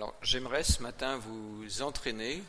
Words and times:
Alors, 0.00 0.14
j'aimerais 0.22 0.64
ce 0.64 0.82
matin 0.82 1.18
vous 1.18 1.82
entraîner 1.82 2.42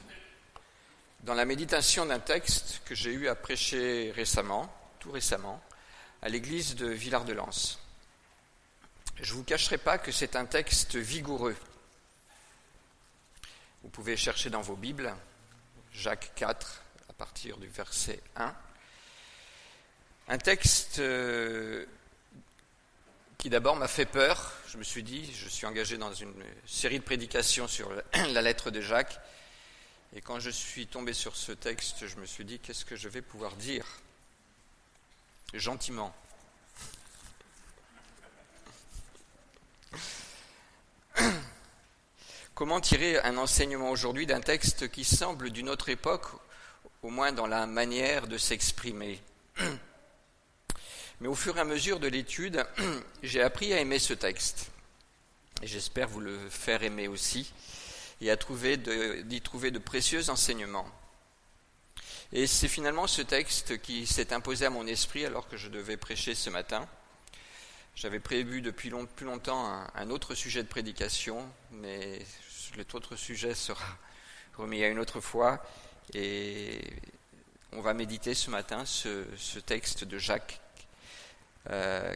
dans 1.24 1.34
la 1.34 1.44
méditation 1.44 2.06
d'un 2.06 2.22
texte 2.22 2.82
que 2.86 2.96
j'ai 2.96 3.12
eu 3.12 3.28
à 3.28 3.36
prêcher 3.36 4.14
récemment, 4.16 4.74
tout 5.00 5.12
récemment, 5.12 5.62
à 6.22 6.30
l'église 6.30 6.76
de 6.76 6.88
Villard-de-Lans. 6.88 7.78
Je 9.18 9.34
ne 9.34 9.38
vous 9.38 9.44
cacherai 9.44 9.78
pas 9.78 9.98
que 9.98 10.14
c'est 10.14 10.38
un 10.38 10.46
texte 10.46 10.96
vigoureux. 10.96 11.58
Vous 13.84 13.90
pouvez 13.90 14.16
chercher 14.16 14.50
dans 14.50 14.62
vos 14.62 14.78
Bibles, 14.78 15.14
Jacques 15.92 16.32
4, 16.36 16.82
à 17.10 17.14
partir 17.16 17.58
du 17.58 17.68
verset 17.68 18.24
1. 18.38 18.56
Un 20.30 20.38
texte 20.38 21.00
euh, 21.00 21.86
qui 23.42 23.50
d'abord 23.50 23.76
m'a 23.76 23.88
fait 23.88 24.06
peur. 24.06 24.54
Je 24.68 24.78
me 24.78 24.84
suis 24.84 25.02
dit, 25.02 25.28
je 25.34 25.50
suis 25.50 25.66
engagé 25.66 25.98
dans 25.98 26.14
une 26.14 26.32
série 26.68 27.00
de 27.00 27.04
prédications 27.04 27.68
sur 27.68 27.92
la 28.14 28.42
lettre 28.44 28.70
de 28.70 28.82
Jacques. 28.82 29.20
Et 30.16 30.22
quand 30.22 30.40
je 30.40 30.52
suis 30.52 30.86
tombé 30.86 31.14
sur 31.14 31.36
ce 31.36 31.52
texte, 31.52 32.06
je 32.06 32.18
me 32.18 32.28
suis 32.28 32.46
dit, 32.46 32.60
qu'est-ce 32.60 32.86
que 32.86 32.96
je 32.96 33.10
vais 33.10 33.24
pouvoir 33.24 33.56
dire 33.56 33.88
Gentiment? 35.56 36.14
Comment 42.54 42.80
tirer 42.80 43.20
un 43.22 43.38
enseignement 43.38 43.90
aujourd'hui 43.90 44.28
d'un 44.28 44.42
texte 44.42 44.92
qui 44.92 45.04
semble 45.04 45.50
d'une 45.50 45.68
autre 45.68 45.90
époque, 45.90 46.28
au 47.02 47.10
moins 47.10 47.32
dans 47.32 47.48
la 47.48 47.66
manière 47.66 48.28
de 48.28 48.38
s'exprimer? 48.38 49.20
mais 51.22 51.28
au 51.28 51.36
fur 51.36 51.56
et 51.56 51.62
à 51.62 51.66
mesure 51.66 52.00
de 52.00 52.08
l'étude, 52.08 52.66
j'ai 53.24 53.44
appris 53.44 53.72
à 53.74 53.80
aimer 53.80 54.00
ce 54.00 54.14
texte. 54.14 54.72
Et 55.62 55.68
j'espère 55.68 56.10
vous 56.10 56.20
le 56.20 56.36
faire 56.50 56.82
aimer 56.82 57.08
aussi 57.08 57.54
et 58.22 58.32
à 58.32 58.38
trouver 58.38 58.78
d'y 58.78 59.40
trouver 59.42 59.70
de 59.70 59.78
précieux 59.78 60.32
enseignements. 60.32 60.88
Et 62.34 62.48
c'est 62.48 62.68
finalement 62.68 63.06
ce 63.06 63.22
texte 63.22 63.80
qui 63.82 64.08
s'est 64.08 64.34
imposé 64.34 64.66
à 64.66 64.72
mon 64.72 64.88
esprit 64.88 65.24
alors 65.24 65.48
que 65.48 65.58
je 65.58 65.70
devais 65.70 65.96
prêcher 65.96 66.34
ce 66.34 66.50
matin. 66.50 66.88
J'avais 67.96 68.20
prévu 68.20 68.62
depuis 68.62 68.92
plus 69.16 69.26
longtemps 69.28 69.86
un, 69.94 70.10
autre 70.10 70.34
sujet 70.34 70.64
de 70.64 70.68
prédication, 70.68 71.48
mais 71.72 72.26
l'autre 72.78 73.16
sujet 73.16 73.54
sera 73.54 73.86
remis 74.58 74.84
à 74.84 74.88
une 74.88 74.98
autre 74.98 75.22
fois. 75.22 75.64
Et 76.16 76.82
on 77.74 77.82
va 77.82 77.94
méditer 77.94 78.34
ce 78.34 78.50
matin 78.50 78.86
ce 78.86 79.60
texte 79.60 80.04
de 80.04 80.18
Jacques 80.18 80.60
4. 81.66 81.70
Euh, 81.72 82.14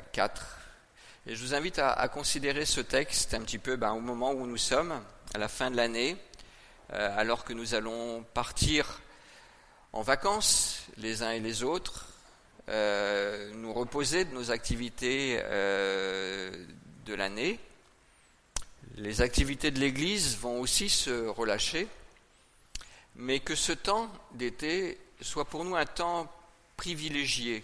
Et 1.27 1.35
je 1.35 1.43
vous 1.43 1.53
invite 1.53 1.79
à, 1.79 2.07
considérer 2.07 2.65
ce 2.65 2.81
texte 2.81 3.33
un 3.33 3.41
petit 3.41 3.57
peu 3.57 3.75
ben, 3.75 3.91
au 3.93 3.99
moment 3.99 4.31
où 4.31 4.45
nous 4.45 4.57
sommes, 4.57 5.01
à 5.33 5.37
la 5.37 5.47
fin 5.47 5.71
de 5.71 5.75
l'année, 5.75 6.17
euh, 6.93 7.17
alors 7.17 7.43
que 7.43 7.53
nous 7.53 7.73
allons 7.73 8.23
partir 8.33 9.01
en 9.93 10.01
vacances 10.01 10.83
les 10.97 11.23
uns 11.23 11.31
et 11.31 11.39
les 11.39 11.63
autres, 11.63 12.07
euh, 12.69 13.51
nous 13.53 13.73
reposer 13.73 14.25
de 14.25 14.33
nos 14.33 14.51
activités 14.51 15.37
de 15.37 17.13
l'année. 17.13 17.59
Les 18.97 19.21
activités 19.21 19.71
de 19.71 19.79
l'Église 19.79 20.37
vont 20.37 20.59
aussi 20.59 20.89
se 20.89 21.27
relâcher, 21.27 21.87
mais 23.15 23.39
que 23.39 23.55
ce 23.55 23.71
temps 23.71 24.09
d'été 24.33 24.97
soit 25.21 25.45
pour 25.45 25.65
nous 25.65 25.75
un 25.75 25.85
temps 25.85 26.31
privilégié 26.77 27.63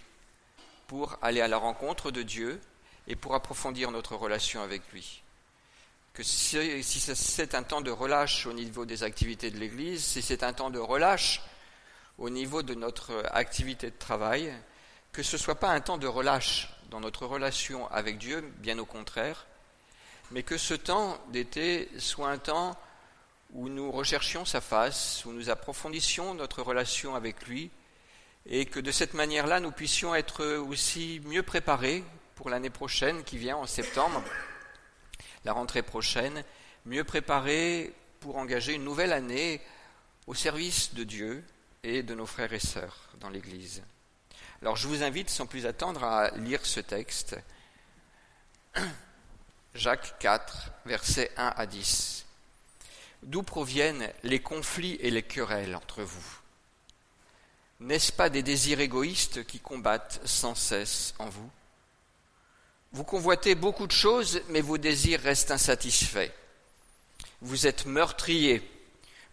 pour 0.92 1.18
aller 1.22 1.40
à 1.40 1.48
la 1.48 1.56
rencontre 1.56 2.12
de 2.12 2.22
Dieu 2.22 2.60
et 3.08 3.16
pour 3.16 3.34
approfondir 3.34 3.92
notre 3.92 4.18
relation 4.18 4.62
avec 4.62 4.82
lui. 4.92 5.24
Que 6.14 6.22
si, 6.22 6.84
c'est 6.84 7.56
un 7.56 7.64
temps 7.64 7.80
de 7.80 7.92
relâche 7.92 8.46
au 8.46 8.52
niveau 8.52 8.84
des 8.86 9.04
activités 9.04 9.52
de 9.52 9.58
l'Église, 9.58 10.04
si 10.04 10.22
c'est 10.22 10.44
un 10.44 10.52
temps 10.52 10.70
de 10.70 10.80
relâche 10.80 11.44
au 12.18 12.30
niveau 12.30 12.62
de 12.62 12.74
notre 12.74 13.26
activité 13.32 13.90
de 13.90 13.96
travail, 13.98 14.54
que 15.14 15.24
ce 15.24 15.38
ne 15.38 15.42
soit 15.42 15.56
pas 15.56 15.70
un 15.70 15.80
temps 15.80 15.98
de 15.98 16.08
relâche 16.08 16.68
dans 16.90 17.00
notre 17.00 17.26
relation 17.26 17.90
avec 17.90 18.18
Dieu, 18.18 18.42
bien 18.58 18.78
au 18.78 18.86
contraire, 18.86 19.48
mais 20.32 20.44
que 20.44 20.58
ce 20.58 20.74
temps 20.74 21.18
d'été 21.30 21.88
soit 22.00 22.30
un 22.30 22.38
temps 22.38 22.78
où 23.54 23.70
nous 23.70 23.94
recherchions 23.94 24.44
sa 24.44 24.60
face, 24.60 25.24
où 25.24 25.32
nous 25.32 25.50
approfondissions 25.50 26.34
notre 26.34 26.62
relation 26.62 27.16
avec 27.16 27.48
lui, 27.48 27.72
et 28.46 28.66
que 28.66 28.80
de 28.80 28.92
cette 28.92 29.14
manière-là, 29.14 29.60
nous 29.60 29.72
puissions 29.72 30.16
être 30.16 30.46
aussi 30.58 31.22
mieux 31.26 31.44
préparés 31.44 32.04
pour 32.36 32.50
l'année 32.50 32.70
prochaine 32.70 33.24
qui 33.24 33.38
vient 33.38 33.58
en 33.58 33.68
septembre, 33.68 34.24
la 35.46 35.54
rentrée 35.54 35.84
prochaine, 35.84 36.44
mieux 36.86 37.04
préparés 37.04 37.94
pour 38.20 38.38
engager 38.38 38.74
une 38.74 38.84
nouvelle 38.84 39.14
année 39.14 39.62
au 40.28 40.34
service 40.34 40.94
de 40.94 41.04
Dieu 41.04 41.44
et 41.84 42.04
de 42.04 42.14
nos 42.14 42.26
frères 42.26 42.54
et 42.54 42.60
sœurs 42.60 43.10
dans 43.20 43.30
l'Église. 43.30 43.84
Alors 44.62 44.76
je 44.76 44.88
vous 44.88 45.04
invite 45.04 45.30
sans 45.30 45.48
plus 45.48 45.66
attendre 45.66 46.04
à 46.04 46.30
lire 46.38 46.66
ce 46.66 46.80
texte. 46.80 47.36
Jacques 49.74 50.20
4, 50.20 50.72
versets 50.86 51.32
1 51.38 51.54
à 51.56 51.66
10. 51.66 52.26
D'où 53.24 53.44
proviennent 53.44 54.12
les 54.24 54.42
conflits 54.42 54.98
et 55.02 55.12
les 55.12 55.24
querelles 55.24 55.76
entre 55.76 56.04
vous? 56.04 56.41
N'est-ce 57.82 58.12
pas 58.12 58.30
des 58.30 58.44
désirs 58.44 58.80
égoïstes 58.80 59.46
qui 59.46 59.60
combattent 59.60 60.22
sans 60.26 60.56
cesse 60.56 61.14
en 61.20 61.30
vous? 61.30 61.50
Vous 62.94 63.04
convoitez 63.04 63.56
beaucoup 63.56 63.88
de 63.88 63.92
choses, 63.92 64.42
mais 64.50 64.62
vos 64.62 64.78
désirs 64.78 65.22
restent 65.22 65.52
insatisfaits. 65.52 66.32
Vous 67.42 67.66
êtes 67.68 67.86
meurtrier, 67.86 68.62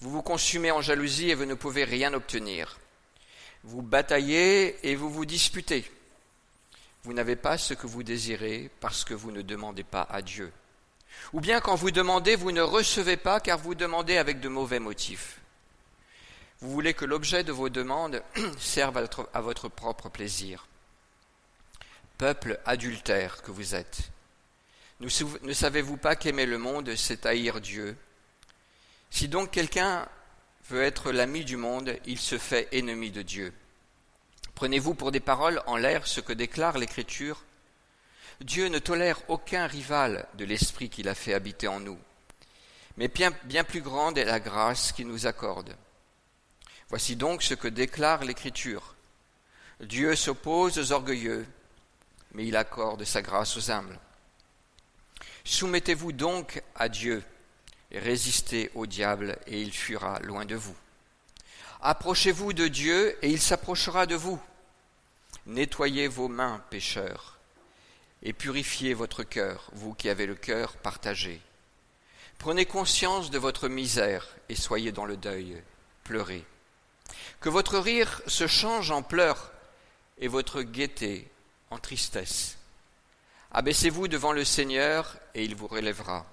vous 0.01 0.11
vous 0.11 0.23
consumez 0.23 0.71
en 0.71 0.81
jalousie 0.81 1.31
et 1.31 1.35
vous 1.35 1.45
ne 1.45 1.55
pouvez 1.55 1.85
rien 1.85 2.15
obtenir. 2.15 2.79
Vous 3.65 3.83
bataillez 3.83 4.79
et 4.89 4.95
vous 4.95 5.11
vous 5.11 5.27
disputez. 5.27 5.85
Vous 7.03 7.13
n'avez 7.13 7.37
pas 7.37 7.59
ce 7.59 7.75
que 7.75 7.87
vous 7.87 8.03
désirez 8.03 8.71
parce 8.81 9.05
que 9.05 9.15
vous 9.15 9.33
ne 9.33 9.43
demandez 9.43 9.85
pas 9.85 10.07
à 10.09 10.23
Dieu. 10.23 10.53
Ou 11.33 11.41
bien 11.41 11.61
quand 11.61 11.75
vous 11.75 11.91
demandez, 11.91 12.37
vous 12.37 12.53
ne 12.53 12.63
recevez 12.63 13.17
pas 13.17 13.41
car 13.41 13.59
vous 13.59 13.75
demandez 13.75 14.17
avec 14.17 14.41
de 14.41 14.49
mauvais 14.49 14.79
motifs. 14.79 15.41
Vous 16.61 16.73
voulez 16.73 16.95
que 16.95 17.05
l'objet 17.05 17.45
de 17.45 17.53
vos 17.53 17.69
demandes 17.69 18.23
serve 18.59 18.97
à 19.33 19.41
votre, 19.41 19.69
propre 19.69 20.09
plaisir. 20.09 20.67
Peuple 22.19 22.59
adultère 22.65 23.43
que 23.43 23.53
vous 23.53 23.77
êtes, 23.77 24.11
ne 25.01 25.53
savez-vous 25.53 25.97
pas 25.97 26.17
qu'aimer 26.17 26.47
le 26.47 26.59
monde, 26.59 26.97
c'est 26.97 27.27
haïr 27.27 27.61
Dieu? 27.61 27.97
Si 29.11 29.29
donc 29.29 29.53
quelqu'un 29.53 30.09
veut 30.69 30.83
être 30.83 31.13
l'ami 31.13 31.45
du 31.45 31.57
monde, 31.57 31.97
il 32.07 32.19
se 32.19 32.37
fait 32.37 32.69
ennemi 32.73 33.13
de 33.13 33.23
Dieu. 33.23 33.53
Prenez-vous 34.57 34.95
pour 34.95 35.13
des 35.13 35.21
paroles 35.21 35.63
en 35.67 35.77
l'air 35.77 36.09
ce 36.09 36.21
que 36.21 36.33
déclare 36.33 36.79
l'Écriture 36.79 37.45
Dieu 38.41 38.69
ne 38.69 38.81
tolère 38.81 39.21
aucun 39.29 39.69
rival 39.69 40.27
de 40.35 40.45
l'Esprit 40.45 40.91
qu'il 40.91 41.09
a 41.09 41.15
fait 41.15 41.35
habiter 41.35 41.69
en 41.69 41.79
nous. 41.79 41.99
Mais 42.97 43.07
bien, 43.07 43.33
bien 43.45 43.63
plus 43.63 43.81
grande 43.81 44.19
est 44.19 44.25
la 44.25 44.41
grâce 44.41 44.91
qu'il 44.91 45.07
nous 45.07 45.27
accorde. 45.27 45.77
Voici 46.89 47.17
donc 47.17 47.43
ce 47.43 47.55
que 47.55 47.69
déclare 47.69 48.25
l'Écriture. 48.25 48.95
Dieu 49.81 50.17
s'oppose 50.17 50.79
aux 50.79 50.93
orgueilleux, 50.93 51.47
mais 52.33 52.47
il 52.47 52.57
accorde 52.57 53.05
sa 53.05 53.23
grâce 53.23 53.57
aux 53.57 53.71
humbles. 53.71 53.99
Soumettez-vous 55.45 56.13
donc 56.13 56.63
à 56.75 56.89
Dieu 56.89 57.23
résistez 57.93 58.71
au 58.75 58.87
diable 58.87 59.39
et 59.47 59.61
il 59.61 59.73
fuira 59.73 60.21
loin 60.21 60.45
de 60.45 60.55
vous. 60.55 60.77
Approchez-vous 61.81 62.53
de 62.53 62.69
Dieu 62.69 63.17
et 63.25 63.31
il 63.31 63.41
s'approchera 63.41 64.07
de 64.07 64.15
vous. 64.15 64.41
Nettoyez 65.47 66.09
vos 66.09 66.29
mains, 66.29 66.63
pécheurs, 66.71 67.39
et 68.23 68.33
purifiez 68.33 68.95
votre 68.95 69.23
cœur, 69.23 69.71
vous 69.73 69.95
qui 69.95 70.09
avez 70.09 70.27
le 70.27 70.35
cœur 70.35 70.77
partagé. 70.77 71.41
Prenez 72.39 72.67
conscience 72.67 73.31
de 73.31 73.39
votre 73.39 73.69
misère 73.69 74.37
et 74.49 74.55
soyez 74.55 74.93
dans 74.93 75.07
le 75.07 75.17
deuil, 75.17 75.63
pleurez. 76.05 76.45
Que 77.41 77.49
votre 77.49 77.79
rire 77.79 78.21
se 78.27 78.47
change 78.47 78.91
en 78.91 79.03
pleurs 79.03 79.53
et 80.19 80.29
votre 80.29 80.63
gaieté 80.63 81.29
en 81.71 81.79
tristesse. 81.79 82.59
Abaissez-vous 83.53 84.09
devant 84.09 84.33
le 84.33 84.45
Seigneur 84.45 85.17
et 85.35 85.45
il 85.45 85.55
vous 85.55 85.67
relèvera. 85.67 86.27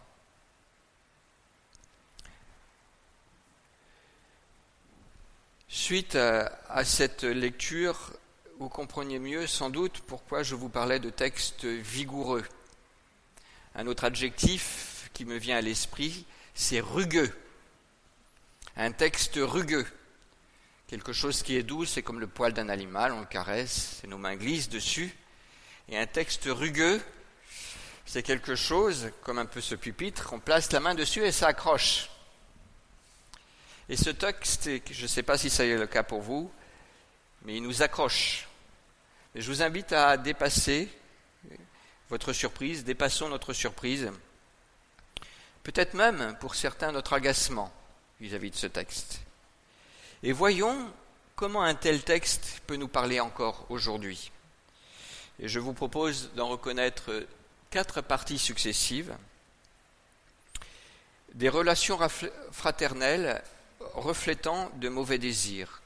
Suite 5.68 6.16
à, 6.16 6.86
cette 6.86 7.24
lecture, 7.24 8.14
vous 8.60 8.70
compreniez 8.70 9.20
mieux 9.20 9.46
sans 9.46 9.70
doute 9.70 10.02
pourquoi 10.08 10.42
je 10.42 10.56
vous 10.56 10.70
parlais 10.70 11.00
de 11.00 11.10
textes 11.10 11.66
vigoureux. 11.66 12.46
Un 13.76 13.88
autre 13.88 14.06
adjectif 14.06 15.10
qui 15.14 15.26
me 15.26 15.36
vient 15.36 15.58
à 15.58 15.62
l'esprit, 15.62 16.26
c'est 16.54 16.80
rugueux. 16.80 17.34
Un 18.78 18.92
texte 18.94 19.36
rugueux. 19.36 19.86
Quelque 20.88 21.14
chose 21.14 21.42
qui 21.42 21.58
est 21.58 21.64
doux, 21.64 21.86
c'est 21.86 22.04
comme 22.04 22.20
le 22.20 22.28
poil 22.28 22.54
d'un 22.54 22.70
animal, 22.70 23.12
on 23.12 23.22
le 23.22 23.26
caresse, 23.26 24.02
et 24.04 24.08
nos 24.08 24.18
mains 24.18 24.36
glissent 24.36 24.70
dessus. 24.70 25.16
Et 25.90 25.98
un 25.98 26.06
texte 26.06 26.46
rugueux, 26.46 27.02
C'est 28.06 28.22
quelque 28.22 28.56
chose, 28.56 29.12
comme 29.24 29.40
un 29.40 29.48
peu 29.48 29.62
ce 29.62 29.74
pupitre, 29.74 30.32
on 30.32 30.40
place 30.40 30.72
la 30.72 30.80
main 30.80 30.94
dessus 30.94 31.26
et 31.26 31.32
ça 31.32 31.48
accroche. 31.48 32.10
Et 33.90 33.98
ce 33.98 34.12
texte, 34.12 34.70
je 34.92 35.02
ne 35.02 35.08
sais 35.08 35.24
pas 35.24 35.38
si 35.38 35.50
ça 35.50 35.66
est 35.66 35.76
le 35.76 35.88
cas 35.88 36.04
pour 36.04 36.22
vous, 36.22 36.52
mais 37.42 37.56
il 37.56 37.64
nous 37.64 37.82
accroche. 37.82 38.48
Et 39.34 39.42
je 39.42 39.52
vous 39.52 39.64
invite 39.64 39.92
à 39.92 40.18
dépasser 40.18 40.88
votre 42.10 42.32
surprise, 42.32 42.84
dépassons 42.84 43.30
notre 43.30 43.54
surprise, 43.54 44.12
peut-être 45.64 45.96
même 45.96 46.38
pour 46.40 46.54
certains 46.54 46.92
notre 46.92 47.14
agacement 47.14 47.74
vis-à-vis 48.20 48.52
de 48.52 48.56
ce 48.56 48.68
texte. 48.68 49.25
Et 50.24 50.32
voyons 50.32 50.92
comment 51.36 51.64
un 51.64 51.76
tel 51.76 52.04
texte 52.04 52.62
peut 52.68 52.76
nous 52.76 52.88
parler 52.88 53.20
encore 53.20 53.66
aujourd'hui. 53.70 54.32
Et 55.40 55.48
je 55.48 55.60
vous 55.60 55.74
propose 55.74 56.32
d'en 56.36 56.48
reconnaître 56.48 57.26
quatre 57.70 58.02
parties 58.02 58.40
successives. 58.40 59.16
Des 61.34 61.50
relations 61.50 62.00
fraternelles 62.52 63.44
reflétant 63.94 64.72
de 64.76 64.88
mauvais 64.88 65.18
désirs. 65.18 65.82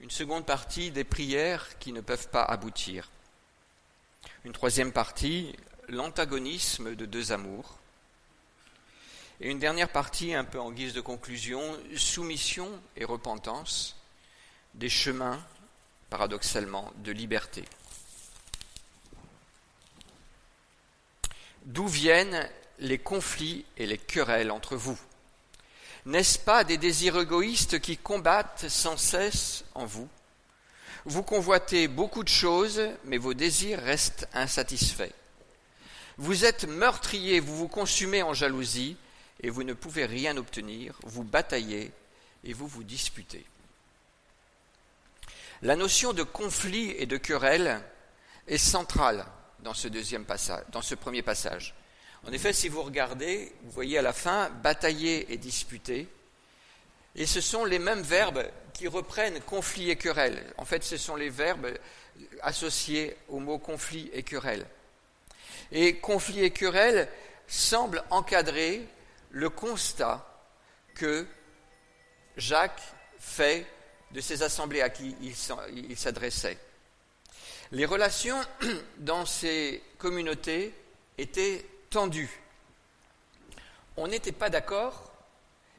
Une 0.00 0.10
seconde 0.10 0.46
partie 0.46 0.90
des 0.90 1.04
prières 1.04 1.78
qui 1.78 1.92
ne 1.92 2.00
peuvent 2.00 2.28
pas 2.28 2.42
aboutir. 2.42 3.10
Une 4.44 4.52
troisième 4.52 4.92
partie, 4.92 5.54
l'antagonisme 5.88 6.94
de 6.94 7.04
deux 7.04 7.32
amours. 7.32 7.79
Et 9.40 9.50
une 9.50 9.58
dernière 9.58 9.88
partie, 9.88 10.34
un 10.34 10.44
peu 10.44 10.60
en 10.60 10.70
guise 10.70 10.92
de 10.92 11.00
conclusion, 11.00 11.62
soumission 11.96 12.68
et 12.96 13.06
repentance, 13.06 13.96
des 14.74 14.90
chemins, 14.90 15.42
paradoxalement, 16.10 16.92
de 16.98 17.10
liberté. 17.10 17.64
D'où 21.64 21.86
viennent 21.86 22.48
les 22.80 22.98
conflits 22.98 23.64
et 23.78 23.86
les 23.86 23.96
querelles 23.96 24.50
entre 24.50 24.76
vous? 24.76 24.98
N'est-ce 26.04 26.38
pas 26.38 26.64
des 26.64 26.76
désirs 26.76 27.18
égoïstes 27.18 27.80
qui 27.80 27.96
combattent 27.96 28.68
sans 28.68 28.98
cesse 28.98 29.64
en 29.74 29.86
vous? 29.86 30.08
Vous 31.06 31.22
convoitez 31.22 31.88
beaucoup 31.88 32.24
de 32.24 32.28
choses, 32.28 32.82
mais 33.04 33.16
vos 33.16 33.32
désirs 33.32 33.80
restent 33.80 34.28
insatisfaits. 34.34 35.12
Vous 36.18 36.44
êtes 36.44 36.64
meurtrier, 36.64 37.40
vous 37.40 37.56
vous 37.56 37.68
consumez 37.68 38.22
en 38.22 38.34
jalousie, 38.34 38.98
et 39.42 39.50
vous 39.50 39.64
ne 39.64 39.72
pouvez 39.72 40.06
rien 40.06 40.36
obtenir, 40.36 40.98
vous 41.02 41.24
bataillez 41.24 41.90
et 42.44 42.52
vous 42.52 42.66
vous 42.66 42.84
disputez. 42.84 43.44
La 45.62 45.76
notion 45.76 46.12
de 46.12 46.22
conflit 46.22 46.90
et 46.98 47.06
de 47.06 47.16
querelle 47.16 47.80
est 48.46 48.58
centrale 48.58 49.26
dans 49.60 49.74
ce 49.74 49.88
deuxième 49.88 50.24
passage, 50.24 50.64
dans 50.72 50.82
ce 50.82 50.94
premier 50.94 51.22
passage. 51.22 51.74
En 52.26 52.32
effet, 52.32 52.52
si 52.52 52.68
vous 52.68 52.82
regardez, 52.82 53.52
vous 53.62 53.70
voyez 53.70 53.98
à 53.98 54.02
la 54.02 54.12
fin 54.12 54.50
batailler 54.62 55.32
et 55.32 55.36
disputer. 55.36 56.08
Et 57.14 57.26
ce 57.26 57.40
sont 57.40 57.64
les 57.64 57.78
mêmes 57.78 58.02
verbes 58.02 58.46
qui 58.72 58.88
reprennent 58.88 59.40
conflit 59.40 59.90
et 59.90 59.96
querelle. 59.96 60.52
En 60.56 60.64
fait, 60.64 60.84
ce 60.84 60.96
sont 60.96 61.16
les 61.16 61.30
verbes 61.30 61.68
associés 62.42 63.16
au 63.28 63.38
mot 63.38 63.58
conflit 63.58 64.10
et 64.12 64.22
querelle. 64.22 64.66
Et 65.72 65.96
conflit 65.96 66.42
et 66.42 66.50
querelle 66.50 67.08
semblent 67.46 68.02
encadrer 68.10 68.86
le 69.30 69.48
constat 69.50 70.26
que 70.94 71.26
Jacques 72.36 72.82
fait 73.18 73.66
de 74.12 74.20
ces 74.20 74.42
assemblées 74.42 74.82
à 74.82 74.90
qui 74.90 75.16
il 75.20 75.96
s'adressait. 75.96 76.58
Les 77.72 77.86
relations 77.86 78.40
dans 78.98 79.24
ces 79.24 79.82
communautés 79.98 80.74
étaient 81.18 81.64
tendu. 81.88 82.28
On 83.96 84.08
n'était 84.08 84.32
pas 84.32 84.50
d'accord 84.50 85.12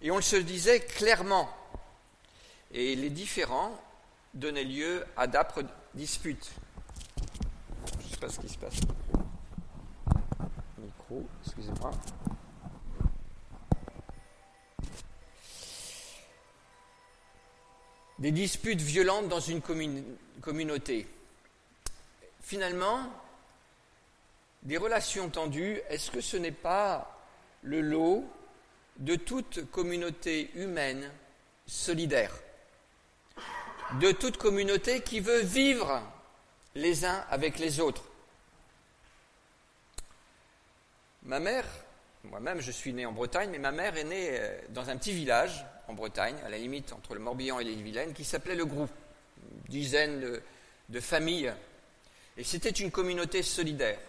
et 0.01 0.12
on 0.12 0.15
le 0.15 0.21
se 0.21 0.38
disait 0.38 0.80
clairement. 0.80 1.50
Et 2.71 2.95
les 2.95 3.09
différends 3.09 3.77
donnaient 4.33 4.63
lieu 4.63 5.06
à 5.18 5.27
d'âpres 5.27 5.63
disputes. 5.94 6.51
Je 8.00 8.06
ne 8.06 8.09
sais 8.12 8.18
pas 8.18 8.30
ce 8.30 8.39
qui 8.39 8.50
se 8.50 8.57
passe. 8.57 8.80
Micro, 10.77 11.27
excusez-moi. 11.44 11.92
Des 18.22 18.32
disputes 18.32 18.82
violentes 18.82 19.30
dans 19.30 19.40
une 19.40 19.62
communauté. 20.42 21.08
Finalement, 22.44 23.12
des 24.62 24.78
relations 24.78 25.28
tendues, 25.28 25.82
est-ce 25.90 26.12
que 26.12 26.22
ce 26.22 26.38
n'est 26.38 26.52
pas 26.52 27.20
le 27.64 27.82
lot 27.82 28.24
de 28.98 29.16
toute 29.16 29.72
communauté 29.72 30.52
humaine 30.54 31.12
solidaire, 31.66 32.32
de 34.00 34.12
toute 34.12 34.38
communauté 34.38 35.02
qui 35.02 35.20
veut 35.20 35.42
vivre 35.42 36.00
les 36.76 37.06
uns 37.06 37.26
avec 37.32 37.58
les 37.58 37.80
autres 37.80 38.04
Ma 41.24 41.40
mère, 41.40 41.66
moi-même 42.24 42.62
je 42.62 42.72
suis 42.72 42.94
né 42.94 43.06
en 43.06 43.12
Bretagne, 43.12 43.50
mais 43.52 43.60
ma 43.60 43.72
mère 43.72 43.98
est 43.98 44.04
née 44.04 44.30
euh, 44.32 44.60
dans 44.70 44.90
un 44.90 44.98
petit 44.98 45.12
village 45.12 45.66
en 45.88 45.94
Bretagne, 45.94 46.36
à 46.46 46.50
la 46.50 46.58
limite 46.58 46.94
entre 46.94 47.14
le 47.14 47.20
Morbihan 47.20 47.60
et 47.60 47.64
les 47.64 47.76
Vilaines, 47.76 48.14
qui 48.14 48.24
s'appelait 48.24 48.56
le 48.56 48.66
Grou, 48.66 48.88
une 49.44 49.72
dizaine 49.72 50.42
de, 50.90 51.00
familles. 51.00 51.54
Et 52.38 52.44
c'était 52.44 52.70
une 52.70 52.92
communauté 52.92 53.44
solidaire. 53.44 54.00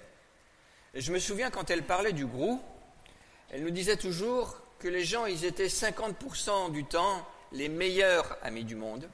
Et 0.94 1.00
je 1.00 1.12
me 1.12 1.18
souviens 1.18 1.50
quand 1.50 1.70
elle 1.70 1.84
parlait 1.84 2.12
du 2.12 2.26
Grou, 2.26 2.60
elle 3.50 3.62
nous 3.62 3.70
disait 3.70 3.96
toujours 3.96 4.58
que 4.78 4.88
les 4.88 5.04
gens, 5.04 5.26
ils 5.26 5.44
étaient 5.44 5.68
50% 5.68 6.70
du 6.72 6.84
temps 6.84 7.26
les 7.52 7.68
meilleurs 7.68 8.36
amis 8.42 8.64
du 8.64 8.76
monde, 8.76 9.08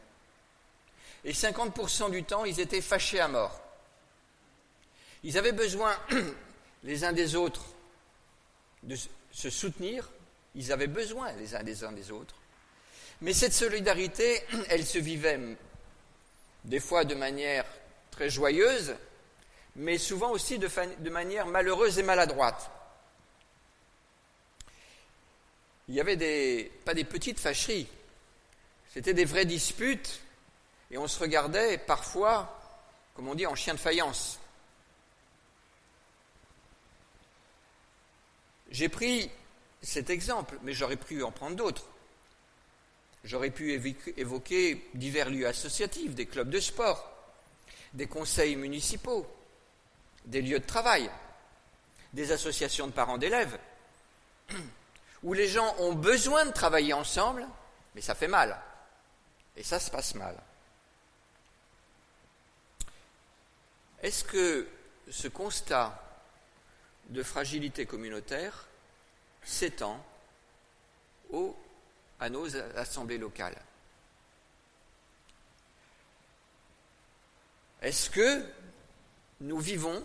et 1.25 1.33
50% 1.33 2.11
du 2.11 2.25
temps, 2.25 2.45
ils 2.45 2.61
étaient 2.61 2.81
fâchés 2.81 3.21
à 3.21 3.29
mort. 3.29 3.61
Ils 5.25 5.37
avaient 5.37 5.53
besoin 5.53 5.97
les 6.85 7.05
uns 7.05 7.13
des 7.13 7.35
autres 7.35 7.65
de 8.83 8.97
se 9.33 9.51
soutenir, 9.51 10.09
ils 10.55 10.73
avaient 10.73 10.87
besoin 10.87 11.33
les 11.33 11.55
uns 11.55 11.63
des 11.63 11.85
uns 11.85 11.93
des 11.93 12.11
autres, 12.11 12.35
mais 13.21 13.33
cette 13.33 13.53
solidarité, 13.53 14.43
elle 14.69 14.87
se 14.87 14.99
vivait 14.99 15.39
des 16.65 16.81
fois 16.81 17.05
de 17.05 17.15
manière 17.15 17.65
très 18.11 18.31
joyeuse, 18.31 18.95
mais 19.77 19.99
souvent 19.99 20.31
aussi 20.31 20.59
de, 20.59 21.11
manière 21.11 21.47
malheureuse 21.47 21.99
et 21.99 22.03
maladroite. 22.03 22.71
Il 25.89 25.95
y 25.95 26.01
avait 26.01 26.71
pas 26.85 26.95
des 26.95 27.05
petites 27.05 27.41
fâcheries, 27.41 27.89
c'était 28.93 29.15
des 29.15 29.25
vraies 29.25 29.47
disputes, 29.47 30.21
et 30.91 30.99
on 30.99 31.07
se 31.07 31.19
regardait 31.19 31.79
parfois, 31.79 32.61
comme 33.15 33.29
on 33.29 33.35
dit, 33.35 33.47
en 33.47 33.55
chien 33.55 33.75
de 33.75 33.79
faïence. 33.79 34.38
J'ai 38.71 38.89
pris 38.89 39.31
cet 39.83 40.11
exemple, 40.11 40.59
mais 40.63 40.73
j'aurais 40.73 40.97
pu 40.97 41.23
en 41.23 41.31
prendre 41.31 41.57
d'autres. 41.57 41.85
J'aurais 43.25 43.51
pu 43.51 43.73
évoquer 44.17 44.89
divers 44.95 45.31
lieux 45.31 45.47
associatifs, 45.47 46.15
des 46.15 46.27
clubs 46.27 46.51
de 46.51 46.61
sport, 46.61 47.13
des 47.95 48.07
conseils 48.07 48.57
municipaux, 48.57 49.27
des 50.25 50.43
lieux 50.43 50.61
de 50.61 50.67
travail, 50.67 51.11
des 52.13 52.33
associations 52.33 52.87
de 52.87 52.93
parents 52.93 53.19
d'élèves, 53.19 53.59
où 55.23 55.33
les 55.33 55.49
gens 55.49 55.75
ont 55.79 55.95
besoin 55.95 56.47
de 56.47 56.53
travailler 56.53 56.93
ensemble, 56.93 57.47
mais 57.95 58.01
ça 58.01 58.15
fait 58.15 58.29
mal. 58.29 58.59
Et 59.57 59.63
ça 59.63 59.81
se 59.81 59.91
passe 59.91 60.15
mal. 60.15 60.37
Est-ce 64.03 64.23
que 64.23 64.69
ce 65.11 65.27
constat 65.27 66.08
de 67.09 67.23
fragilité 67.23 67.87
communautaire 67.87 68.67
s'étend 69.43 70.05
à 72.21 72.31
nos 72.31 72.57
assemblées 72.77 73.19
locales 73.19 73.61
Est-ce 77.81 78.11
que 78.11 78.45
nous 79.41 79.59
vivons 79.61 80.03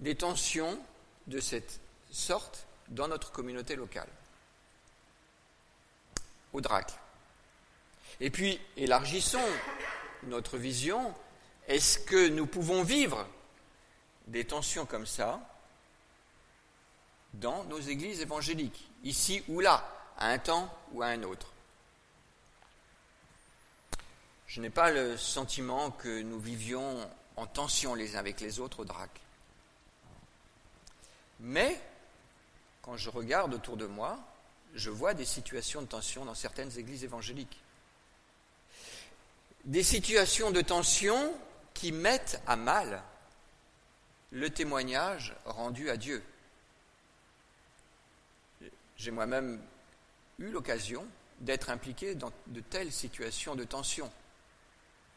des 0.00 0.14
tensions 0.14 0.78
de 1.26 1.38
cette 1.38 1.80
sorte 2.10 2.66
dans 2.88 3.08
notre 3.08 3.32
communauté 3.32 3.76
locale, 3.76 4.08
au 6.52 6.60
DRAC. 6.60 6.92
Et 8.20 8.30
puis, 8.30 8.60
élargissons 8.76 9.44
notre 10.24 10.58
vision. 10.58 11.14
Est-ce 11.68 11.98
que 11.98 12.28
nous 12.28 12.46
pouvons 12.46 12.82
vivre 12.82 13.26
des 14.26 14.44
tensions 14.44 14.86
comme 14.86 15.06
ça 15.06 15.40
dans 17.34 17.64
nos 17.64 17.80
églises 17.80 18.20
évangéliques, 18.20 18.88
ici 19.04 19.42
ou 19.48 19.60
là, 19.60 19.88
à 20.18 20.28
un 20.28 20.38
temps 20.38 20.72
ou 20.92 21.02
à 21.02 21.06
un 21.06 21.22
autre 21.22 21.52
Je 24.46 24.60
n'ai 24.60 24.70
pas 24.70 24.90
le 24.90 25.16
sentiment 25.16 25.90
que 25.90 26.20
nous 26.20 26.38
vivions 26.38 27.08
en 27.36 27.46
tension 27.46 27.94
les 27.94 28.16
uns 28.16 28.18
avec 28.18 28.40
les 28.40 28.60
autres 28.60 28.80
au 28.80 28.84
DRAC. 28.84 29.10
Mais, 31.40 31.80
quand 32.82 32.96
je 32.96 33.08
regarde 33.08 33.54
autour 33.54 33.76
de 33.76 33.86
moi, 33.86 34.18
je 34.74 34.90
vois 34.90 35.14
des 35.14 35.24
situations 35.24 35.80
de 35.80 35.86
tension 35.86 36.24
dans 36.26 36.34
certaines 36.34 36.78
églises 36.78 37.02
évangéliques. 37.02 37.60
Des 39.64 39.82
situations 39.82 40.50
de 40.50 40.60
tension 40.60 41.34
qui 41.72 41.90
mettent 41.90 42.40
à 42.46 42.56
mal 42.56 43.02
le 44.30 44.50
témoignage 44.50 45.34
rendu 45.44 45.88
à 45.88 45.96
Dieu. 45.96 46.22
J'ai 49.02 49.10
moi-même 49.10 49.60
eu 50.38 50.52
l'occasion 50.52 51.04
d'être 51.40 51.70
impliqué 51.70 52.14
dans 52.14 52.32
de 52.46 52.60
telles 52.60 52.92
situations 52.92 53.56
de 53.56 53.64
tension. 53.64 54.08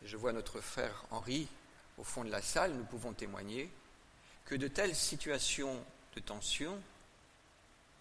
je 0.04 0.18
vois 0.18 0.34
notre 0.34 0.60
frère 0.60 1.06
Henri 1.12 1.48
au 2.00 2.04
fond 2.04 2.24
de 2.24 2.32
la 2.32 2.42
salle, 2.42 2.74
nous 2.74 2.84
pouvons 2.84 3.14
témoigner 3.14 3.70
que 4.46 4.56
de 4.56 4.68
telles 4.68 4.96
situations 4.96 5.86
de 6.16 6.20
tension 6.20 6.82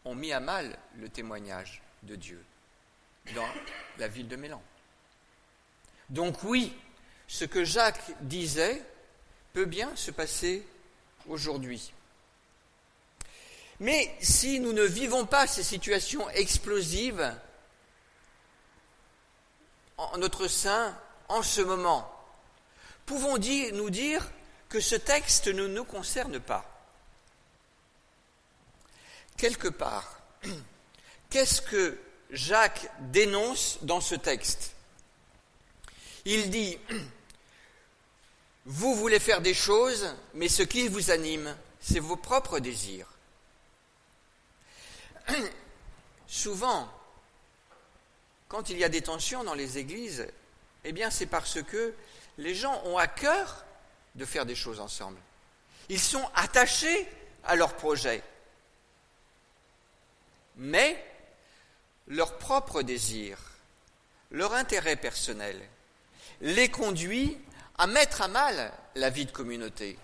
ont 0.07 0.15
mis 0.15 0.33
à 0.33 0.41
mal 0.41 0.79
le 0.97 1.11
témoignage 1.11 1.83
de 2.05 2.17
Dieu 2.17 2.43
dans 3.35 3.49
la 3.99 4.09
ville 4.09 4.29
de 4.29 4.37
Mélan. 4.37 4.63
Donc 6.09 6.45
oui, 6.45 6.75
ce 7.29 7.45
que 7.45 7.63
Jacques 7.63 8.11
disait 8.23 8.83
peut 9.53 9.67
bien 9.67 9.95
se 9.97 10.11
passer 10.11 10.67
aujourd'hui. 11.27 11.93
Mais 13.81 14.15
si 14.21 14.61
nous 14.61 14.73
ne 14.73 14.85
vivons 14.85 15.27
pas 15.27 15.47
ces 15.47 15.63
situations 15.63 16.29
explosives 16.31 17.35
en 19.97 20.19
notre 20.19 20.49
sein 20.49 20.97
en 21.29 21.43
ce 21.43 21.61
moment, 21.61 22.11
pouvons-nous 23.07 23.91
dire 23.91 24.31
que 24.69 24.81
ce 24.81 24.97
texte 24.97 25.49
ne 25.49 25.67
nous 25.67 25.85
concerne 25.85 26.41
pas 26.41 26.71
Quelque 29.37 29.69
part, 29.69 30.21
qu'est-ce 31.31 31.61
que 31.61 31.99
Jacques 32.31 32.89
dénonce 33.01 33.79
dans 33.83 34.01
ce 34.01 34.15
texte? 34.15 34.73
Il 36.25 36.51
dit, 36.51 36.79
vous 38.65 38.95
voulez 38.95 39.19
faire 39.19 39.41
des 39.41 39.55
choses, 39.55 40.15
mais 40.35 40.49
ce 40.49 40.63
qui 40.63 40.89
vous 40.89 41.11
anime, 41.11 41.57
c'est 41.81 42.01
vos 42.01 42.17
propres 42.17 42.61
désirs. 42.61 43.14
Souvent, 46.27 46.89
quand 48.49 48.71
il 48.71 48.79
y 48.79 48.85
a 48.85 48.89
des 48.89 49.03
tensions 49.03 49.45
dans 49.45 49.55
les 49.55 49.79
églises, 49.79 50.27
eh 50.85 50.93
bien 50.93 51.11
c'est 51.11 51.27
parce 51.27 51.63
que 51.63 51.95
les 52.39 52.55
gens 52.55 52.83
ont 52.85 52.99
à 52.99 53.07
cœur 53.07 53.65
de 54.15 54.25
faire 54.25 54.47
des 54.47 54.55
choses 54.55 54.81
ensemble. 54.81 55.19
Ils 55.89 56.01
sont 56.01 56.27
attachés 56.35 57.09
à 57.45 57.57
leur 57.57 57.75
projet. 57.75 58.23
Mais 60.57 61.05
leur 62.07 62.39
propre 62.39 62.83
désir, 62.83 63.39
leur 64.31 64.55
intérêt 64.55 64.97
personnel, 64.97 65.61
les 66.41 66.69
conduit 66.69 67.39
à 67.79 67.87
mettre 67.87 68.23
à 68.23 68.29
mal 68.29 68.73
la 68.95 69.11
vie 69.11 69.27
de 69.27 69.33
communauté. 69.33 69.99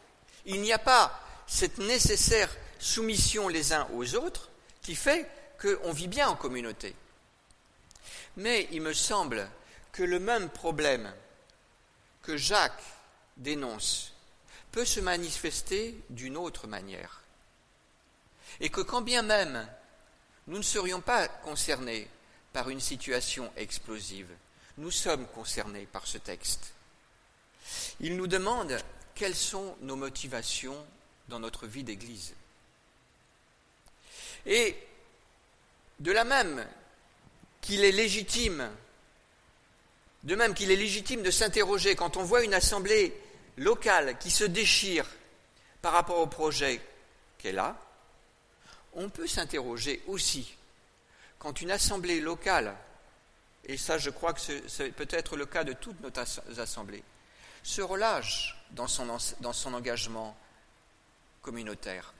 Il 0.47 0.61
n'y 0.61 0.73
a 0.73 0.79
pas 0.79 1.21
cette 1.47 1.79
nécessaire 1.79 2.51
soumission 2.79 3.49
les 3.49 3.73
uns 3.73 3.87
aux 3.95 4.15
autres 4.15 4.50
qui 4.91 4.97
fait 4.97 5.25
qu'on 5.63 5.93
vit 5.93 6.09
bien 6.09 6.29
en 6.29 6.35
communauté. 6.35 6.97
Mais 8.37 8.67
il 8.73 8.81
me 8.81 8.93
semble 8.93 9.49
que 9.93 10.03
le 10.03 10.19
même 10.19 10.49
problème 10.49 11.15
que 12.23 12.37
Jacques 12.37 12.83
dénonce 13.37 14.13
peut 14.73 14.85
se 14.85 14.99
manifester 14.99 15.95
d'une 16.11 16.37
autre 16.37 16.67
manière. 16.67 17.23
Et 18.59 18.69
que 18.69 18.81
quand 18.81 19.01
bien 19.01 19.23
même 19.23 19.65
nous 20.49 20.59
ne 20.59 20.63
serions 20.63 21.01
pas 21.01 21.29
concernés 21.29 22.09
par 22.53 22.69
une 22.69 22.81
situation 22.81 23.53
explosive, 23.57 24.35
nous 24.77 24.91
sommes 24.91 25.29
concernés 25.29 25.87
par 25.87 26.09
ce 26.09 26.19
texte. 26.19 26.73
Il 28.01 28.17
nous 28.17 28.27
demande 28.27 28.77
quelles 29.15 29.37
sont 29.37 29.77
nos 29.83 29.95
motivations 29.95 30.85
dans 31.29 31.39
notre 31.39 31.69
vie 31.69 31.85
d'Église. 31.85 32.35
Et 34.47 34.77
de 35.99 36.13
la 36.13 36.25
même 36.25 36.67
qu'il 37.61 37.85
est 37.85 37.93
légitime, 37.93 38.71
de 40.23 40.35
même 40.35 40.55
qu'il 40.55 40.71
est 40.71 40.77
légitime 40.77 41.23
de 41.23 41.31
s'interroger 41.31 41.95
quand 41.95 42.17
on 42.17 42.23
voit 42.23 42.43
une 42.43 42.55
assemblée 42.55 43.15
locale 43.57 44.19
qui 44.19 44.31
se 44.31 44.45
déchire 44.45 45.07
par 45.83 45.93
rapport 45.93 46.19
au 46.19 46.27
projet 46.27 46.81
qu'elle 47.39 47.59
a, 47.59 47.77
on 48.95 49.09
peut 49.09 49.27
s'interroger 49.27 50.03
aussi 50.07 50.57
quand 51.39 51.61
une 51.63 51.71
assemblée 51.71 52.21
locale, 52.21 52.77
et 53.65 53.79
ça 53.79 53.99
je 53.99 54.11
crois 54.11 54.35
que 54.35 54.41
c'est 54.41 54.93
peut-être 54.93 55.37
le 55.37 55.47
cas 55.47 55.65
de 55.65 55.73
toutes 55.73 56.01
nos 56.01 56.61
assemblées, 56.61 57.03
se 57.63 57.81
relâche 57.81 58.57
dans 58.73 58.87
son, 58.87 59.19
dans 59.41 59.53
son 59.53 59.75
engagement 59.75 60.37
communautaire. 61.41 62.13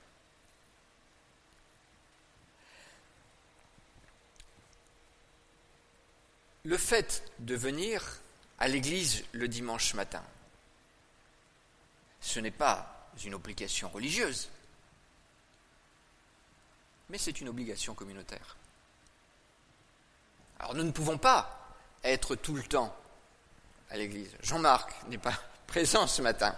Le 6.65 6.77
fait 6.77 7.23
de 7.39 7.55
venir 7.55 8.21
à 8.59 8.69
l'église 8.69 9.25
le 9.33 9.49
dimanche 9.49 9.95
matin, 9.95 10.23
ce 12.21 12.39
n'est 12.41 12.51
pas 12.51 13.09
une 13.25 13.35
obligation 13.35 13.89
religieuse, 13.89 14.49
mais 17.09 17.19
c'est 17.19 17.41
une 17.41 17.49
obligation 17.49 17.95
communautaire. 17.95 18.57
Alors 20.59 20.75
nous 20.75 20.85
ne 20.85 20.91
pouvons 20.91 21.19
pas 21.19 21.77
être 22.05 22.37
tout 22.37 22.55
le 22.55 22.63
temps 22.63 22.95
à 23.91 23.97
l'église. 23.97 24.31
Jean-Marc 24.43 24.93
n'est 25.09 25.19
pas 25.19 25.39
présent 25.67 26.07
ce 26.07 26.21
matin, 26.21 26.55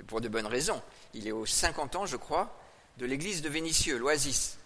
et 0.00 0.02
pour 0.04 0.20
de 0.20 0.28
bonnes 0.28 0.46
raisons. 0.46 0.82
Il 1.14 1.26
est 1.26 1.32
aux 1.32 1.46
50 1.46 1.96
ans, 1.96 2.06
je 2.06 2.16
crois, 2.16 2.58
de 2.96 3.06
l'église 3.06 3.42
de 3.42 3.48
Vénissieux, 3.48 3.98
l'Oasis. 3.98 4.58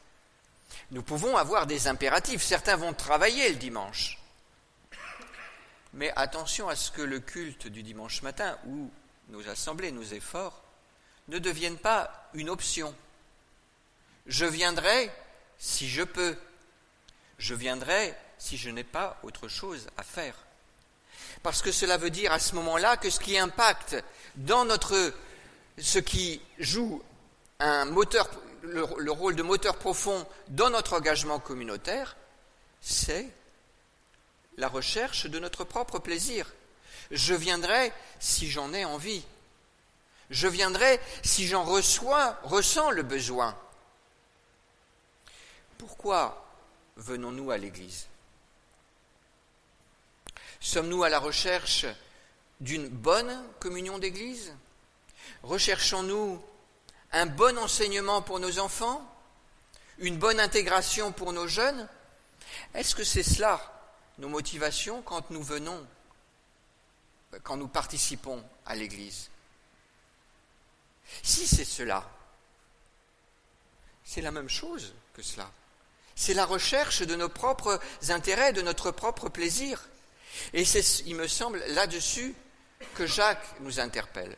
Nous 0.90 1.02
pouvons 1.02 1.37
avoir 1.37 1.66
des 1.66 1.88
impératifs. 1.88 2.42
Certains 2.42 2.76
vont 2.76 2.95
travailler 2.95 3.49
le 3.50 3.57
dimanche. 3.57 4.19
Mais 5.94 6.12
attention 6.16 6.68
à 6.68 6.76
ce 6.76 6.90
que 6.90 7.02
le 7.02 7.20
culte 7.20 7.66
du 7.66 7.82
dimanche 7.82 8.22
matin, 8.22 8.58
ou 8.66 8.90
nos 9.28 9.46
assemblées, 9.49 9.92
nos 9.92 10.02
efforts, 10.02 10.62
ne 11.28 11.38
deviennent 11.38 11.78
pas 11.78 12.28
une 12.34 12.50
option. 12.50 12.94
Je 14.26 14.46
viendrai 14.46 15.11
si 15.58 15.88
je 15.88 16.02
peux. 16.02 16.37
Je 17.38 17.54
viendrai 17.54 18.14
si 18.38 18.56
je 18.56 18.70
n'ai 18.70 18.84
pas 18.84 19.18
autre 19.22 19.49
chose 19.49 19.88
à 19.96 20.02
faire. 20.02 20.34
Parce 21.42 21.62
que 21.62 21.72
cela 21.72 21.96
veut 21.96 22.11
dire 22.11 22.32
à 22.32 22.38
ce 22.38 22.54
moment-là 22.54 22.96
que 22.96 23.11
ce 23.11 23.20
qui 23.20 23.38
impacte 23.38 23.96
dans 24.37 24.64
notre, 24.64 25.12
ce 25.78 25.99
qui 25.99 26.40
joue 26.58 27.02
un 27.58 27.84
moteur, 27.84 28.28
le, 28.62 28.87
le 28.99 29.12
rôle 29.12 29.37
de 29.37 29.42
moteur 29.42 29.76
profond 29.76 30.26
dans 30.49 30.70
notre 30.70 30.94
engagement 30.94 31.38
communautaire, 31.38 32.16
c'est 32.80 33.28
la 34.56 34.68
recherche 34.68 35.26
de 35.26 35.38
notre 35.38 35.64
propre 35.64 35.99
plaisir. 35.99 36.52
Je 37.11 37.35
viendrai 37.35 37.92
si 38.21 38.50
j'en 38.50 38.73
ai 38.73 38.85
envie. 38.85 39.25
Je 40.30 40.49
viendrai 40.49 41.00
si 41.23 41.47
j'en 41.47 41.64
reçois, 41.64 42.38
ressens 42.42 42.90
le 42.90 43.02
besoin. 43.02 43.56
Pourquoi 45.78 46.47
venons-nous 46.97 47.50
à 47.50 47.59
l'Église? 47.59 48.06
Sommes-nous 50.61 51.02
à 51.02 51.09
la 51.09 51.18
recherche 51.18 51.87
d'une 52.61 52.88
bonne 52.88 53.42
communion 53.59 53.99
d'Église? 53.99 54.54
Recherchons-nous 55.42 56.42
un 57.11 57.26
bon 57.26 57.59
enseignement 57.59 58.23
pour 58.23 58.38
nos 58.38 58.59
enfants? 58.59 59.06
Une 59.99 60.16
bonne 60.16 60.40
intégration 60.40 61.12
pour 61.12 61.32
nos 61.32 61.49
jeunes? 61.49 61.88
Est-ce 62.75 62.94
que 62.94 63.04
c'est 63.04 63.23
cela 63.23 63.61
nos 64.19 64.28
motivations 64.28 65.02
quand 65.02 65.31
nous 65.31 65.42
venons, 65.42 65.87
quand 67.42 67.57
nous 67.57 67.69
participons 67.69 68.45
à 68.66 68.75
l'Église 68.75 69.31
Si 71.23 71.47
c'est 71.47 71.64
cela, 71.64 72.09
c'est 74.04 74.21
la 74.21 74.31
même 74.31 74.49
chose 74.49 74.95
que 75.14 75.23
cela. 75.23 75.50
C'est 76.14 76.35
la 76.35 76.45
recherche 76.45 77.02
de 77.02 77.14
nos 77.14 77.28
propres 77.28 77.81
intérêts, 78.09 78.52
de 78.52 78.62
notre 78.62 78.90
propre 78.90 79.28
plaisir. 79.28 79.88
Et 80.52 80.64
c'est, 80.64 81.00
il 81.07 81.16
me 81.16 81.26
semble, 81.26 81.59
là-dessus 81.69 82.35
que 82.95 83.07
Jacques 83.07 83.61
nous 83.61 83.81
interpelle. 83.81 84.37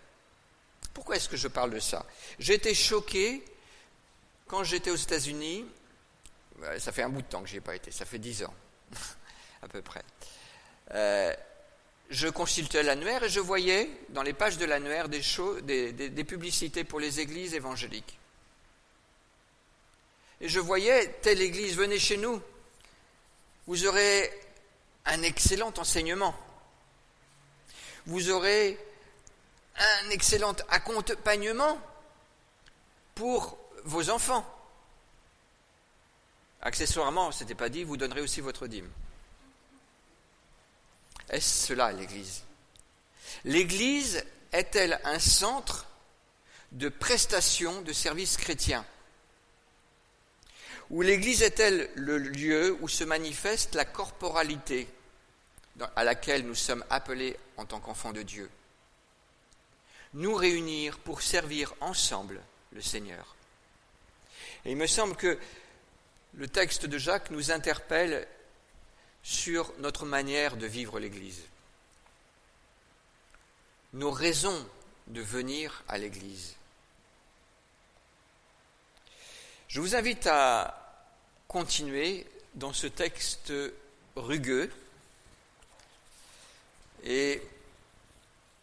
Pourquoi 0.92 1.16
est-ce 1.16 1.28
que 1.28 1.36
je 1.36 1.48
parle 1.48 1.70
de 1.70 1.80
ça? 1.80 2.06
Été 2.38 2.74
choqué 2.74 3.44
quand 4.46 4.62
j'étais 4.62 4.90
aux 4.90 4.96
États-Unis. 4.96 5.66
Ça 6.78 6.92
fait 6.92 7.02
un 7.02 7.08
bout 7.08 7.22
de 7.22 7.26
temps 7.26 7.42
que 7.42 7.48
je 7.48 7.54
n'y 7.54 7.58
ai 7.58 7.60
pas 7.60 7.74
été, 7.74 7.90
ça 7.90 8.04
fait 8.04 8.20
dix 8.20 8.44
ans, 8.44 8.54
à 9.64 9.68
peu 9.68 9.82
près. 9.82 10.02
Euh, 10.92 11.34
je 12.10 12.28
consultais 12.28 12.82
l'annuaire 12.82 13.24
et 13.24 13.28
je 13.28 13.40
voyais 13.40 13.90
dans 14.10 14.22
les 14.22 14.34
pages 14.34 14.58
de 14.58 14.64
l'annuaire 14.64 15.08
des, 15.08 15.92
des 15.92 16.24
publicités 16.24 16.84
pour 16.84 17.00
les 17.00 17.20
églises 17.20 17.54
évangéliques. 17.54 18.18
Et 20.40 20.48
je 20.48 20.60
voyais 20.60 21.08
telle 21.22 21.40
église, 21.40 21.76
venez 21.76 21.98
chez 21.98 22.18
nous. 22.18 22.40
Vous 23.66 23.86
aurez 23.86 24.30
un 25.06 25.22
excellent 25.22 25.72
enseignement. 25.78 26.34
Vous 28.06 28.30
aurez 28.30 28.78
un 29.76 30.10
excellent 30.10 30.54
accompagnement 30.68 31.80
pour 33.14 33.56
vos 33.84 34.10
enfants. 34.10 34.44
Accessoirement, 36.60 37.32
ce 37.32 37.44
n'était 37.44 37.54
pas 37.54 37.68
dit, 37.68 37.84
vous 37.84 37.96
donnerez 37.96 38.20
aussi 38.20 38.40
votre 38.40 38.66
dîme. 38.66 38.90
Est-ce 41.30 41.66
cela 41.66 41.92
l'Église? 41.92 42.42
L'Église 43.44 44.24
est-elle 44.52 45.00
un 45.04 45.18
centre 45.18 45.86
de 46.72 46.88
prestation 46.88 47.82
de 47.82 47.92
services 47.92 48.36
chrétiens? 48.36 48.84
Ou 50.90 51.02
l'Église 51.02 51.42
est-elle 51.42 51.90
le 51.94 52.18
lieu 52.18 52.76
où 52.80 52.88
se 52.88 53.04
manifeste 53.04 53.74
la 53.74 53.84
corporalité 53.84 54.88
à 55.96 56.04
laquelle 56.04 56.46
nous 56.46 56.54
sommes 56.54 56.84
appelés 56.90 57.36
en 57.56 57.64
tant 57.64 57.80
qu'enfants 57.80 58.12
de 58.12 58.22
Dieu? 58.22 58.50
Nous 60.12 60.34
réunir 60.34 60.98
pour 60.98 61.22
servir 61.22 61.74
ensemble 61.80 62.40
le 62.72 62.82
Seigneur. 62.82 63.34
Et 64.64 64.72
il 64.72 64.76
me 64.76 64.86
semble 64.86 65.16
que 65.16 65.38
le 66.34 66.48
texte 66.48 66.86
de 66.86 66.98
Jacques 66.98 67.30
nous 67.30 67.50
interpelle 67.50 68.26
sur 69.24 69.72
notre 69.78 70.04
manière 70.04 70.56
de 70.56 70.66
vivre 70.66 71.00
l'Église. 71.00 71.42
Nos 73.94 74.10
raisons 74.10 74.68
de 75.06 75.22
venir 75.22 75.82
à 75.88 75.98
l'Église. 75.98 76.54
Je 79.68 79.80
vous 79.80 79.96
invite 79.96 80.26
à 80.26 81.02
continuer 81.48 82.26
dans 82.54 82.72
ce 82.72 82.86
texte 82.86 83.52
rugueux 84.14 84.70
et 87.02 87.42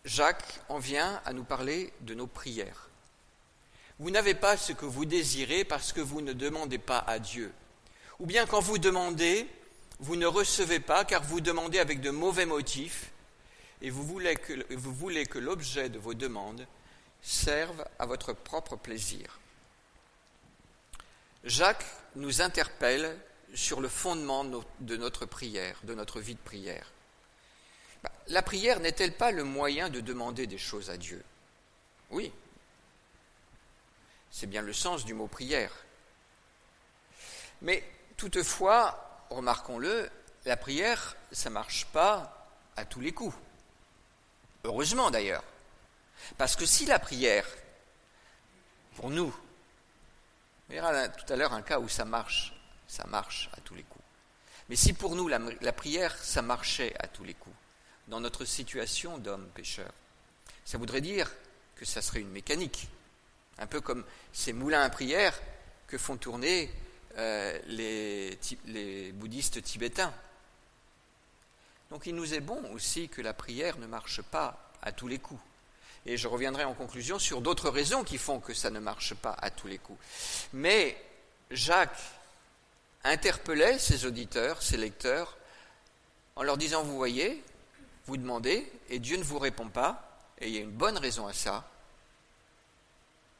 Jacques 0.05 0.61
en 0.69 0.79
vient 0.79 1.21
à 1.25 1.33
nous 1.33 1.43
parler 1.43 1.91
de 2.01 2.13
nos 2.13 2.27
prières. 2.27 2.87
Vous 3.99 4.11
n'avez 4.11 4.35
pas 4.35 4.57
ce 4.57 4.73
que 4.73 4.85
vous 4.85 5.05
désirez 5.05 5.63
parce 5.63 5.91
que 5.91 6.01
vous 6.01 6.21
ne 6.21 6.33
demandez 6.33 6.77
pas 6.77 6.99
à 6.99 7.19
Dieu. 7.19 7.51
Ou 8.19 8.25
bien 8.25 8.45
quand 8.45 8.61
vous 8.61 8.77
demandez, 8.77 9.47
vous 10.01 10.15
ne 10.15 10.25
recevez 10.25 10.79
pas 10.79 11.05
car 11.05 11.23
vous 11.23 11.41
demandez 11.41 11.79
avec 11.79 12.01
de 12.01 12.09
mauvais 12.09 12.47
motifs 12.47 13.11
et 13.81 13.91
vous 13.91 14.03
voulez 14.03 14.35
que, 14.35 14.53
que 15.23 15.39
l'objet 15.39 15.89
de 15.89 15.99
vos 15.99 16.15
demandes 16.15 16.67
serve 17.21 17.85
à 17.99 18.07
votre 18.07 18.33
propre 18.33 18.75
plaisir. 18.75 19.39
Jacques 21.43 21.85
nous 22.15 22.41
interpelle 22.41 23.17
sur 23.53 23.79
le 23.79 23.89
fondement 23.89 24.43
de 24.79 24.97
notre 24.97 25.25
prière, 25.25 25.77
de 25.83 25.93
notre 25.93 26.19
vie 26.19 26.35
de 26.35 26.39
prière. 26.39 26.91
Bah, 28.03 28.11
la 28.27 28.41
prière 28.41 28.79
n'est-elle 28.79 29.13
pas 29.13 29.31
le 29.31 29.43
moyen 29.43 29.89
de 29.89 29.99
demander 29.99 30.47
des 30.47 30.57
choses 30.57 30.89
à 30.89 30.97
Dieu? 30.97 31.23
Oui, 32.09 32.31
c'est 34.31 34.47
bien 34.47 34.63
le 34.63 34.73
sens 34.73 35.05
du 35.05 35.13
mot 35.13 35.27
prière. 35.27 35.73
Mais 37.61 37.83
toutefois, 38.17 39.10
remarquons-le, 39.31 40.09
la 40.45 40.57
prière, 40.57 41.15
ça 41.31 41.49
ne 41.49 41.55
marche 41.55 41.85
pas 41.87 42.49
à 42.75 42.85
tous 42.85 42.99
les 42.99 43.13
coups. 43.13 43.35
Heureusement 44.63 45.11
d'ailleurs. 45.11 45.43
Parce 46.37 46.55
que 46.55 46.65
si 46.65 46.85
la 46.85 46.99
prière, 46.99 47.47
pour 48.95 49.09
nous, 49.09 49.35
on 50.69 50.73
verra 50.73 51.09
tout 51.09 51.31
à 51.31 51.35
l'heure 51.35 51.53
un 51.53 51.61
cas 51.61 51.79
où 51.79 51.89
ça 51.89 52.05
marche, 52.05 52.53
ça 52.87 53.05
marche 53.07 53.49
à 53.57 53.61
tous 53.61 53.75
les 53.75 53.83
coups. 53.83 54.03
Mais 54.69 54.75
si 54.75 54.93
pour 54.93 55.15
nous 55.15 55.27
la, 55.27 55.73
prière, 55.73 56.15
ça 56.17 56.41
marchait 56.41 56.93
à 56.99 57.07
tous 57.07 57.23
les 57.23 57.33
coups, 57.33 57.55
dans 58.07 58.19
notre 58.19 58.45
situation 58.45 59.17
d'homme 59.17 59.47
pécheur, 59.53 59.91
ça 60.63 60.77
voudrait 60.77 61.01
dire 61.01 61.31
que 61.75 61.85
ça 61.85 62.01
serait 62.01 62.21
une 62.21 62.31
mécanique 62.31 62.87
un 63.57 63.67
peu 63.67 63.81
comme 63.81 64.05
ces 64.33 64.53
moulins 64.53 64.81
à 64.81 64.89
prière 64.89 65.37
que 65.87 65.97
font 65.97 66.17
tourner 66.17 66.71
euh, 67.17 67.59
les, 67.67 68.37
les 68.65 69.11
bouddhistes 69.11 69.61
tibétains. 69.61 70.13
Donc 71.89 72.05
il 72.05 72.15
nous 72.15 72.33
est 72.33 72.39
bon 72.39 72.63
aussi 72.73 73.09
que 73.09 73.21
la 73.21 73.33
prière 73.33 73.77
ne 73.77 73.87
marche 73.87 74.21
pas 74.21 74.71
à 74.81 74.91
tous 74.91 75.07
les 75.07 75.19
coups. 75.19 75.41
Et 76.05 76.17
je 76.17 76.27
reviendrai 76.27 76.63
en 76.63 76.73
conclusion 76.73 77.19
sur 77.19 77.41
d'autres 77.41 77.69
raisons 77.69 78.03
qui 78.03 78.17
font 78.17 78.39
que 78.39 78.53
ça 78.53 78.69
ne 78.69 78.79
marche 78.79 79.13
pas 79.13 79.35
à 79.39 79.51
tous 79.51 79.67
les 79.67 79.77
coups. 79.77 79.99
Mais 80.53 80.97
Jacques 81.51 82.01
interpellait 83.03 83.77
ses 83.77 84.05
auditeurs, 84.05 84.61
ses 84.61 84.77
lecteurs, 84.77 85.37
en 86.35 86.43
leur 86.43 86.57
disant, 86.57 86.83
vous 86.83 86.95
voyez, 86.95 87.43
vous 88.05 88.17
demandez, 88.17 88.71
et 88.89 88.99
Dieu 88.99 89.17
ne 89.17 89.23
vous 89.23 89.37
répond 89.37 89.69
pas, 89.69 90.23
et 90.39 90.47
il 90.47 90.55
y 90.55 90.57
a 90.57 90.61
une 90.61 90.71
bonne 90.71 90.97
raison 90.97 91.27
à 91.27 91.33
ça, 91.33 91.69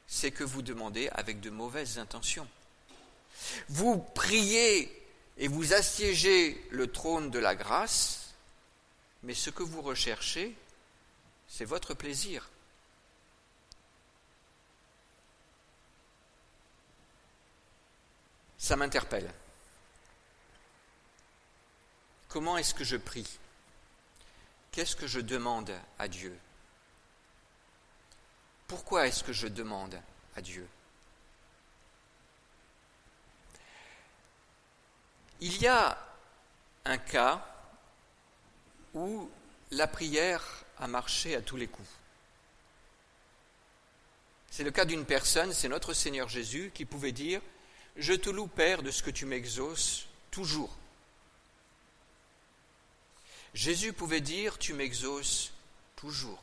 c'est 0.06 0.30
que 0.30 0.44
vous 0.44 0.62
demandez 0.62 1.08
avec 1.12 1.40
de 1.40 1.50
mauvaises 1.50 1.98
intentions. 1.98 2.46
Vous 3.68 3.98
priez 3.98 4.90
et 5.38 5.48
vous 5.48 5.72
assiégez 5.72 6.66
le 6.70 6.90
trône 6.90 7.30
de 7.30 7.38
la 7.38 7.54
grâce, 7.54 8.34
mais 9.22 9.34
ce 9.34 9.50
que 9.50 9.62
vous 9.62 9.82
recherchez, 9.82 10.56
c'est 11.48 11.64
votre 11.64 11.94
plaisir. 11.94 12.48
Ça 18.58 18.76
m'interpelle. 18.76 19.28
Comment 22.28 22.56
est-ce 22.56 22.74
que 22.74 22.84
je 22.84 22.96
prie? 22.96 23.28
Qu'est-ce 24.70 24.96
que 24.96 25.06
je 25.06 25.20
demande 25.20 25.76
à 25.98 26.08
Dieu? 26.08 26.38
Pourquoi 28.68 29.06
est-ce 29.06 29.22
que 29.22 29.32
je 29.32 29.48
demande 29.48 30.00
à 30.36 30.40
Dieu? 30.40 30.66
Il 35.44 35.60
y 35.60 35.66
a 35.66 35.98
un 36.84 36.98
cas 36.98 37.44
où 38.94 39.28
la 39.72 39.88
prière 39.88 40.64
a 40.78 40.86
marché 40.86 41.34
à 41.34 41.42
tous 41.42 41.56
les 41.56 41.66
coups. 41.66 41.88
C'est 44.52 44.62
le 44.62 44.70
cas 44.70 44.84
d'une 44.84 45.04
personne, 45.04 45.52
c'est 45.52 45.66
notre 45.66 45.94
Seigneur 45.94 46.28
Jésus, 46.28 46.70
qui 46.72 46.84
pouvait 46.84 47.10
dire 47.10 47.40
Je 47.96 48.12
te 48.12 48.30
loue, 48.30 48.46
Père, 48.46 48.84
de 48.84 48.92
ce 48.92 49.02
que 49.02 49.10
tu 49.10 49.26
m'exauces 49.26 50.06
toujours. 50.30 50.70
Jésus 53.52 53.92
pouvait 53.92 54.20
dire 54.20 54.58
Tu 54.58 54.74
m'exauces 54.74 55.50
toujours. 55.96 56.40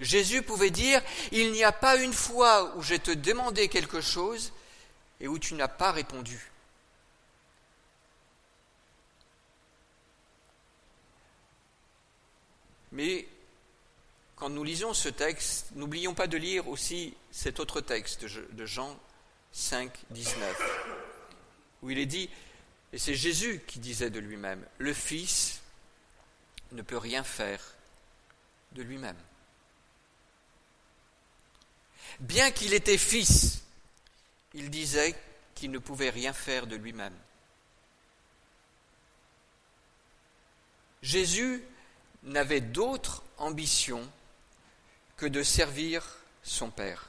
Jésus 0.00 0.40
pouvait 0.40 0.70
dire, 0.70 1.02
il 1.32 1.52
n'y 1.52 1.64
a 1.64 1.72
pas 1.72 1.96
une 1.96 2.14
fois 2.14 2.74
où 2.76 2.82
j'ai 2.82 2.98
te 2.98 3.10
demandé 3.10 3.68
quelque 3.68 4.00
chose 4.00 4.54
et 5.20 5.28
où 5.28 5.38
tu 5.38 5.52
n'as 5.52 5.68
pas 5.68 5.92
répondu. 5.92 6.51
Mais 12.92 13.26
quand 14.36 14.50
nous 14.50 14.64
lisons 14.64 14.94
ce 14.94 15.08
texte, 15.08 15.68
n'oublions 15.74 16.14
pas 16.14 16.26
de 16.26 16.36
lire 16.36 16.68
aussi 16.68 17.14
cet 17.30 17.58
autre 17.58 17.80
texte 17.80 18.24
de 18.24 18.66
Jean 18.66 18.98
5, 19.52 19.90
19, 20.10 20.62
où 21.82 21.90
il 21.90 21.98
est 21.98 22.06
dit, 22.06 22.28
et 22.92 22.98
c'est 22.98 23.14
Jésus 23.14 23.62
qui 23.66 23.78
disait 23.78 24.10
de 24.10 24.20
lui-même, 24.20 24.64
le 24.78 24.92
Fils 24.92 25.60
ne 26.72 26.82
peut 26.82 26.98
rien 26.98 27.24
faire 27.24 27.74
de 28.72 28.82
lui-même. 28.82 29.16
Bien 32.20 32.50
qu'il 32.50 32.74
était 32.74 32.98
fils, 32.98 33.62
il 34.54 34.70
disait 34.70 35.14
qu'il 35.54 35.70
ne 35.70 35.78
pouvait 35.78 36.10
rien 36.10 36.32
faire 36.32 36.66
de 36.66 36.76
lui-même. 36.76 37.16
Jésus 41.02 41.62
n'avait 42.24 42.60
d'autre 42.60 43.22
ambition 43.38 44.08
que 45.16 45.26
de 45.26 45.42
servir 45.42 46.18
son 46.42 46.70
Père. 46.70 47.08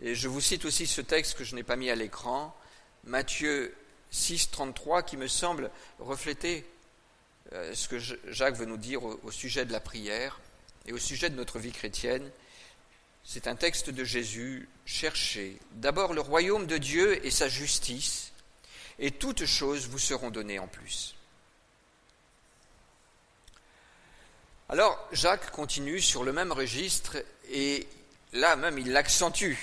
Et 0.00 0.14
je 0.14 0.28
vous 0.28 0.40
cite 0.40 0.64
aussi 0.64 0.86
ce 0.86 1.00
texte 1.00 1.36
que 1.36 1.44
je 1.44 1.54
n'ai 1.54 1.62
pas 1.62 1.76
mis 1.76 1.90
à 1.90 1.94
l'écran, 1.94 2.56
Matthieu 3.04 3.74
6, 4.10 4.50
33, 4.50 5.02
qui 5.02 5.16
me 5.16 5.28
semble 5.28 5.70
refléter 5.98 6.66
euh, 7.52 7.74
ce 7.74 7.88
que 7.88 7.98
Jacques 7.98 8.56
veut 8.56 8.66
nous 8.66 8.76
dire 8.76 9.02
au 9.04 9.30
sujet 9.30 9.64
de 9.64 9.72
la 9.72 9.80
prière 9.80 10.40
et 10.86 10.92
au 10.92 10.98
sujet 10.98 11.30
de 11.30 11.36
notre 11.36 11.58
vie 11.58 11.72
chrétienne. 11.72 12.30
C'est 13.24 13.46
un 13.46 13.56
texte 13.56 13.90
de 13.90 14.04
Jésus. 14.04 14.68
Cherchez 14.84 15.58
d'abord 15.72 16.12
le 16.12 16.20
royaume 16.20 16.66
de 16.66 16.78
Dieu 16.78 17.24
et 17.24 17.30
sa 17.30 17.48
justice, 17.48 18.32
et 18.98 19.10
toutes 19.10 19.46
choses 19.46 19.86
vous 19.88 19.98
seront 19.98 20.30
données 20.30 20.58
en 20.58 20.66
plus. 20.66 21.14
Alors 24.72 25.06
Jacques 25.12 25.50
continue 25.50 26.00
sur 26.00 26.24
le 26.24 26.32
même 26.32 26.50
registre 26.50 27.22
et 27.50 27.86
là 28.32 28.56
même 28.56 28.78
il 28.78 28.90
l'accentue. 28.90 29.54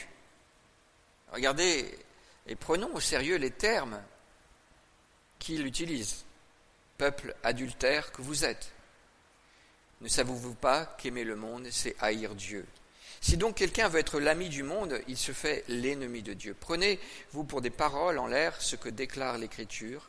Regardez 1.32 1.92
Et 2.46 2.54
prenons 2.54 2.94
au 2.94 3.00
sérieux 3.00 3.38
les 3.38 3.50
termes 3.50 4.00
qu'il 5.40 5.66
utilise. 5.66 6.26
Peuple 7.00 7.36
adultère 7.42 8.12
que 8.12 8.22
vous 8.22 8.46
êtes. 8.46 8.72
Ne 10.02 10.08
savez-vous 10.08 10.54
pas 10.54 10.86
qu'aimer 11.00 11.24
le 11.24 11.36
monde, 11.36 11.68
c'est 11.72 11.96
haïr 12.00 12.36
Dieu? 12.36 12.68
Si 13.20 13.36
donc 13.36 13.56
quelqu'un 13.56 13.88
veut 13.88 14.02
être 14.02 14.20
l'ami 14.20 14.48
du 14.48 14.62
monde, 14.62 15.02
il 15.08 15.18
se 15.18 15.32
fait 15.32 15.64
l'ennemi 15.70 16.22
de 16.22 16.34
Dieu. 16.34 16.56
Prenez-vous 16.60 17.46
pour 17.46 17.62
des 17.62 17.72
paroles 17.72 18.20
en 18.20 18.28
l'air 18.28 18.62
ce 18.62 18.76
que 18.76 18.90
déclare 18.90 19.40
l'Écriture. 19.40 20.08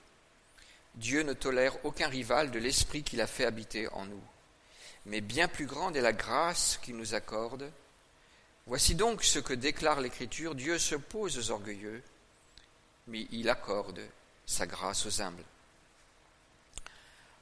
Dieu 0.97 1.23
ne 1.23 1.33
tolère 1.33 1.83
aucun 1.87 2.09
rival 2.09 2.51
de 2.51 2.59
l'Esprit 2.59 3.03
qu'il 3.03 3.23
a 3.23 3.27
fait 3.27 3.47
habiter 3.47 3.89
en 3.95 4.05
nous. 4.05 4.23
Mais 5.07 5.21
bien 5.21 5.49
plus 5.49 5.67
grande 5.67 5.97
est 5.97 6.03
la 6.03 6.13
grâce 6.13 6.79
qu'il 6.83 6.97
nous 6.97 7.15
accorde. 7.15 7.71
Voici 8.67 8.95
donc 8.95 9.25
ce 9.25 9.39
que 9.39 9.55
déclare 9.55 10.01
l'Écriture. 10.01 10.55
Dieu 10.55 10.79
s'oppose 10.79 11.39
aux 11.39 11.51
orgueilleux, 11.51 12.03
mais 13.07 13.27
il 13.31 13.49
accorde 13.49 14.01
sa 14.47 14.67
grâce 14.67 15.07
aux 15.07 15.23
humbles. 15.23 15.45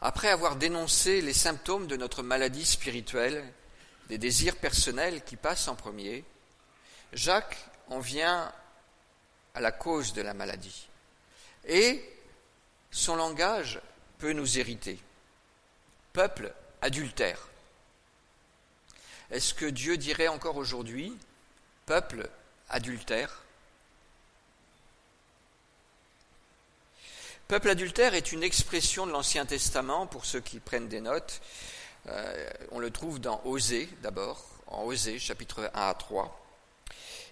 Après 0.01 0.29
avoir 0.29 0.57
dénoncé 0.57 1.21
les 1.21 1.33
symptômes 1.33 1.89
de 1.89 1.97
notre 1.97 2.23
maladie 2.23 2.65
spirituelle, 2.65 3.45
des 4.09 4.19
désirs 4.19 4.57
personnels 4.57 5.25
qui 5.25 5.37
passent 5.37 5.69
en 5.69 5.75
premier, 5.75 6.25
Jacques 7.13 7.59
en 7.89 7.99
vient 7.99 8.53
à 9.55 9.61
la 9.61 9.73
cause 9.73 10.13
de 10.13 10.23
la 10.23 10.35
maladie. 10.35 10.89
Et 11.67 12.03
son 12.91 13.17
langage 13.17 13.81
peut 14.19 14.33
nous 14.33 14.59
hériter. 14.59 14.99
Peuple 16.13 16.53
adultère. 16.83 17.49
Est-ce 19.31 19.53
que 19.53 19.67
Dieu 19.67 19.97
dirait 19.97 20.29
encore 20.29 20.57
aujourd'hui, 20.57 21.17
peuple 21.87 22.29
adultère? 22.69 23.43
Peuple 27.47 27.71
adultère 27.71 28.15
est 28.15 28.33
une 28.33 28.43
expression 28.43 29.07
de 29.07 29.13
l'Ancien 29.13 29.47
Testament, 29.47 30.07
pour 30.07 30.27
ceux 30.27 30.41
qui 30.41 30.61
prennent 30.61 30.89
des 30.89 31.01
notes. 31.01 31.41
Euh, 32.07 32.51
on 32.73 32.79
le 32.79 32.91
trouve 32.91 33.21
dans 33.21 33.41
Osée 33.45 33.89
d'abord, 34.03 34.45
en 34.67 34.85
Osée 34.85 35.19
chapitre 35.19 35.71
1 35.75 35.89
à 35.89 35.95
3. 35.95 36.39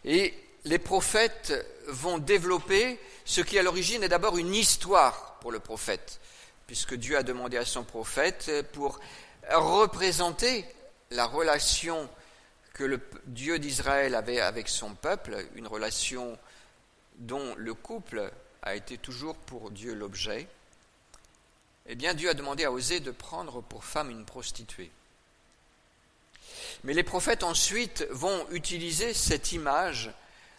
Et 0.04 0.34
les 0.64 0.78
prophètes 0.78 1.52
vont 1.86 2.18
développer 2.18 2.98
ce 3.24 3.40
qui 3.40 3.58
à 3.58 3.62
l'origine 3.62 4.02
est 4.02 4.08
d'abord 4.08 4.38
une 4.38 4.54
histoire 4.54 5.36
pour 5.40 5.52
le 5.52 5.60
prophète, 5.60 6.20
puisque 6.66 6.94
Dieu 6.94 7.16
a 7.16 7.22
demandé 7.22 7.56
à 7.56 7.64
son 7.64 7.84
prophète 7.84 8.50
pour 8.72 9.00
représenter 9.50 10.64
la 11.10 11.26
relation 11.26 12.08
que 12.74 12.84
le 12.84 13.00
Dieu 13.26 13.58
d'Israël 13.58 14.14
avait 14.14 14.40
avec 14.40 14.68
son 14.68 14.94
peuple, 14.94 15.46
une 15.54 15.66
relation 15.66 16.38
dont 17.18 17.54
le 17.56 17.74
couple 17.74 18.30
a 18.62 18.74
été 18.74 18.98
toujours 18.98 19.36
pour 19.36 19.70
Dieu 19.70 19.94
l'objet, 19.94 20.46
eh 21.86 21.94
bien 21.94 22.14
Dieu 22.14 22.28
a 22.28 22.34
demandé 22.34 22.64
à 22.64 22.72
Osée 22.72 23.00
de 23.00 23.10
prendre 23.10 23.62
pour 23.62 23.84
femme 23.84 24.10
une 24.10 24.24
prostituée. 24.24 24.90
Mais 26.84 26.92
les 26.92 27.04
prophètes 27.04 27.44
ensuite 27.44 28.06
vont 28.10 28.46
utiliser 28.50 29.14
cette 29.14 29.52
image 29.52 30.10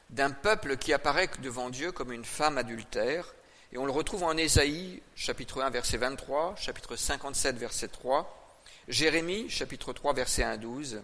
d'un 0.09 0.31
peuple 0.31 0.77
qui 0.77 0.93
apparaît 0.93 1.29
devant 1.41 1.69
Dieu 1.69 1.91
comme 1.91 2.13
une 2.13 2.25
femme 2.25 2.57
adultère, 2.57 3.33
et 3.73 3.77
on 3.77 3.85
le 3.85 3.91
retrouve 3.91 4.23
en 4.23 4.37
Ésaïe, 4.37 5.01
chapitre 5.15 5.61
1, 5.61 5.69
verset 5.69 5.97
23, 5.97 6.55
chapitre 6.55 6.95
57, 6.95 7.57
verset 7.57 7.89
3, 7.89 8.46
Jérémie, 8.87 9.49
chapitre 9.49 9.91
3, 9.91 10.13
verset 10.13 10.43
1 10.43 10.57
12, 10.57 11.01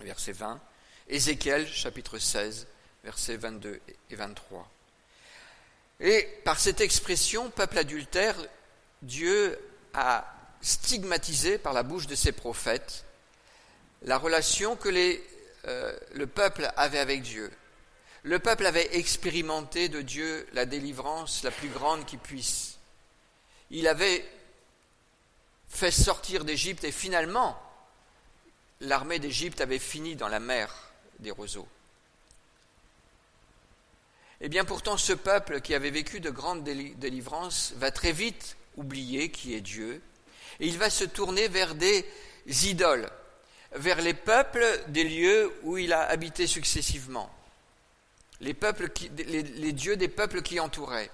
verset 0.00 0.32
20, 0.32 0.60
Ézéchiel, 1.08 1.68
chapitre 1.68 2.18
16, 2.18 2.66
versets 3.04 3.36
22 3.36 3.80
et 4.10 4.16
23. 4.16 4.70
Et 6.00 6.26
par 6.44 6.58
cette 6.58 6.80
expression, 6.80 7.50
peuple 7.50 7.78
adultère, 7.78 8.36
Dieu 9.02 9.58
a 9.92 10.24
stigmatisé 10.62 11.58
par 11.58 11.74
la 11.74 11.82
bouche 11.82 12.06
de 12.06 12.14
ses 12.14 12.32
prophètes 12.32 13.04
la 14.02 14.18
relation 14.18 14.76
que 14.76 14.88
euh, 15.66 15.96
le 16.14 16.26
peuple 16.26 16.70
avait 16.76 16.98
avec 16.98 17.22
Dieu. 17.22 17.50
Le 18.22 18.38
peuple 18.38 18.64
avait 18.64 18.96
expérimenté 18.96 19.90
de 19.90 20.00
Dieu 20.00 20.46
la 20.54 20.64
délivrance 20.64 21.42
la 21.42 21.50
plus 21.50 21.68
grande 21.68 22.06
qui 22.06 22.16
puisse. 22.16 22.78
Il 23.70 23.86
avait 23.88 24.24
fait 25.68 25.90
sortir 25.90 26.44
d'Égypte 26.44 26.84
et 26.84 26.92
finalement, 26.92 27.60
l'armée 28.80 29.18
d'Égypte 29.18 29.60
avait 29.60 29.78
fini 29.78 30.16
dans 30.16 30.28
la 30.28 30.40
mer 30.40 30.74
des 31.18 31.30
roseaux. 31.30 31.68
Eh 34.40 34.48
bien 34.48 34.64
pourtant 34.64 34.96
ce 34.96 35.12
peuple 35.12 35.60
qui 35.60 35.74
avait 35.74 35.90
vécu 35.90 36.20
de 36.20 36.30
grandes 36.30 36.64
délivrances 36.64 37.72
va 37.76 37.90
très 37.90 38.12
vite 38.12 38.56
oublier 38.76 39.30
qui 39.30 39.54
est 39.54 39.60
Dieu, 39.60 40.02
et 40.60 40.66
il 40.66 40.78
va 40.78 40.90
se 40.90 41.04
tourner 41.04 41.48
vers 41.48 41.74
des 41.74 42.04
idoles, 42.46 43.08
vers 43.72 44.00
les 44.00 44.14
peuples 44.14 44.66
des 44.88 45.04
lieux 45.04 45.52
où 45.62 45.78
il 45.78 45.92
a 45.92 46.02
habité 46.02 46.46
successivement, 46.46 47.32
les, 48.40 48.52
dieux 49.72 49.96
des 49.96 50.08
peuples 50.08 50.42
qui 50.42 50.60
entouraient. 50.60 51.10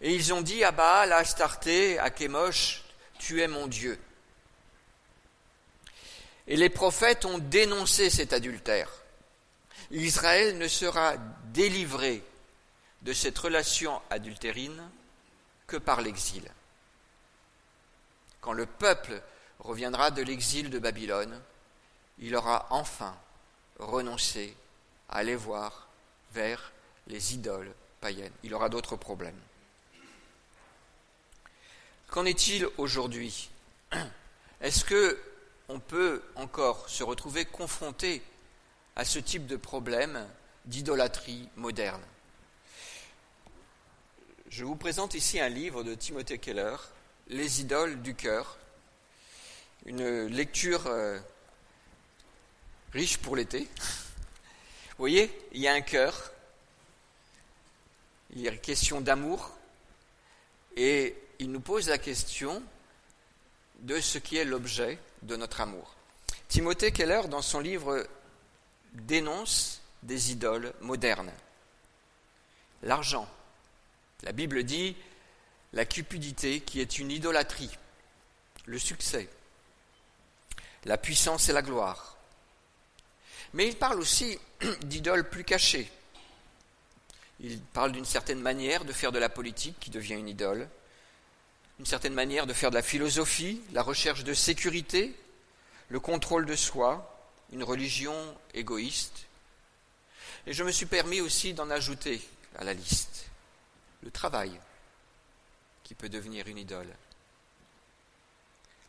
Et 0.00 0.14
ils 0.14 0.32
ont 0.32 0.40
dit 0.42 0.64
à 0.64 0.72
Baal, 0.72 1.12
à 1.12 1.18
Astarté, 1.18 1.98
à 1.98 2.10
Kémosh, 2.10 2.84
tu 3.20 3.40
es 3.42 3.46
mon 3.46 3.68
Dieu. 3.68 4.00
Et 6.48 6.56
les 6.56 6.70
prophètes 6.70 7.24
ont 7.26 7.38
dénoncé 7.38 8.10
cet 8.10 8.32
adultère. 8.32 8.90
Israël 9.92 10.58
ne 10.58 10.66
sera 10.66 11.16
délivré 11.52 12.24
de 13.02 13.12
cette 13.12 13.38
relation 13.38 14.00
adultérine 14.10 14.82
que 15.66 15.76
par 15.76 16.00
l'exil. 16.00 16.50
Quand 18.40 18.52
le 18.52 18.66
peuple 18.66 19.22
reviendra 19.58 20.10
de 20.10 20.22
l'exil 20.22 20.70
de 20.70 20.78
Babylone, 20.78 21.40
il 22.18 22.34
aura 22.34 22.66
enfin 22.70 23.16
renoncé 23.78 24.56
à 25.08 25.18
aller 25.18 25.36
voir 25.36 25.88
vers 26.32 26.72
les 27.06 27.34
idoles 27.34 27.72
païennes. 28.00 28.32
Il 28.42 28.54
aura 28.54 28.68
d'autres 28.68 28.96
problèmes. 28.96 29.40
Qu'en 32.10 32.24
est-il 32.24 32.66
aujourd'hui? 32.76 33.50
Est-ce 34.60 34.84
que 34.84 35.16
on 35.68 35.78
peut 35.78 36.20
encore 36.34 36.88
se 36.88 37.04
retrouver 37.04 37.44
confronté 37.44 38.20
à 38.96 39.04
ce 39.04 39.20
type 39.20 39.46
de 39.46 39.54
problème 39.54 40.26
d'idolâtrie 40.64 41.48
moderne? 41.54 42.02
Je 44.48 44.64
vous 44.64 44.74
présente 44.74 45.14
ici 45.14 45.38
un 45.38 45.48
livre 45.48 45.84
de 45.84 45.94
Timothée 45.94 46.38
Keller, 46.38 46.74
Les 47.28 47.60
idoles 47.60 48.02
du 48.02 48.16
cœur, 48.16 48.58
une 49.86 50.26
lecture 50.26 50.88
euh, 50.88 51.16
riche 52.92 53.18
pour 53.18 53.36
l'été. 53.36 53.68
Vous 53.78 54.98
voyez, 54.98 55.30
il 55.52 55.60
y 55.60 55.68
a 55.68 55.74
un 55.74 55.80
cœur, 55.80 56.32
il 58.30 58.40
y 58.40 58.48
a 58.48 58.50
une 58.50 58.58
question 58.58 59.00
d'amour, 59.00 59.52
et 60.76 61.14
il 61.40 61.50
nous 61.50 61.60
pose 61.60 61.88
la 61.88 61.96
question 61.96 62.62
de 63.80 63.98
ce 63.98 64.18
qui 64.18 64.36
est 64.36 64.44
l'objet 64.44 64.98
de 65.22 65.36
notre 65.36 65.62
amour. 65.62 65.96
Timothée 66.48 66.92
Keller, 66.92 67.22
dans 67.28 67.40
son 67.40 67.60
livre 67.60 68.06
dénonce 68.92 69.80
des 70.02 70.32
idoles 70.32 70.74
modernes. 70.82 71.32
L'argent. 72.82 73.26
La 74.22 74.32
Bible 74.32 74.64
dit 74.64 74.94
la 75.72 75.86
cupidité 75.86 76.60
qui 76.60 76.80
est 76.80 76.98
une 76.98 77.10
idolâtrie, 77.10 77.70
le 78.66 78.78
succès, 78.78 79.26
la 80.84 80.98
puissance 80.98 81.48
et 81.48 81.54
la 81.54 81.62
gloire. 81.62 82.18
Mais 83.54 83.66
il 83.66 83.76
parle 83.76 83.98
aussi 83.98 84.38
d'idoles 84.82 85.28
plus 85.30 85.44
cachées. 85.44 85.90
Il 87.40 87.62
parle 87.62 87.92
d'une 87.92 88.04
certaine 88.04 88.40
manière 88.40 88.84
de 88.84 88.92
faire 88.92 89.12
de 89.12 89.18
la 89.18 89.30
politique 89.30 89.80
qui 89.80 89.88
devient 89.88 90.14
une 90.14 90.28
idole, 90.28 90.68
une 91.80 91.86
certaine 91.86 92.12
manière 92.12 92.46
de 92.46 92.52
faire 92.52 92.68
de 92.68 92.74
la 92.74 92.82
philosophie, 92.82 93.62
la 93.72 93.82
recherche 93.82 94.22
de 94.22 94.34
sécurité, 94.34 95.18
le 95.88 95.98
contrôle 95.98 96.44
de 96.44 96.54
soi, 96.54 97.26
une 97.52 97.64
religion 97.64 98.14
égoïste. 98.52 99.24
Et 100.46 100.52
je 100.52 100.62
me 100.62 100.72
suis 100.72 100.84
permis 100.84 101.22
aussi 101.22 101.54
d'en 101.54 101.70
ajouter 101.70 102.20
à 102.58 102.64
la 102.64 102.74
liste 102.74 103.30
le 104.02 104.10
travail, 104.10 104.60
qui 105.82 105.94
peut 105.94 106.10
devenir 106.10 106.48
une 106.48 106.58
idole, 106.58 106.94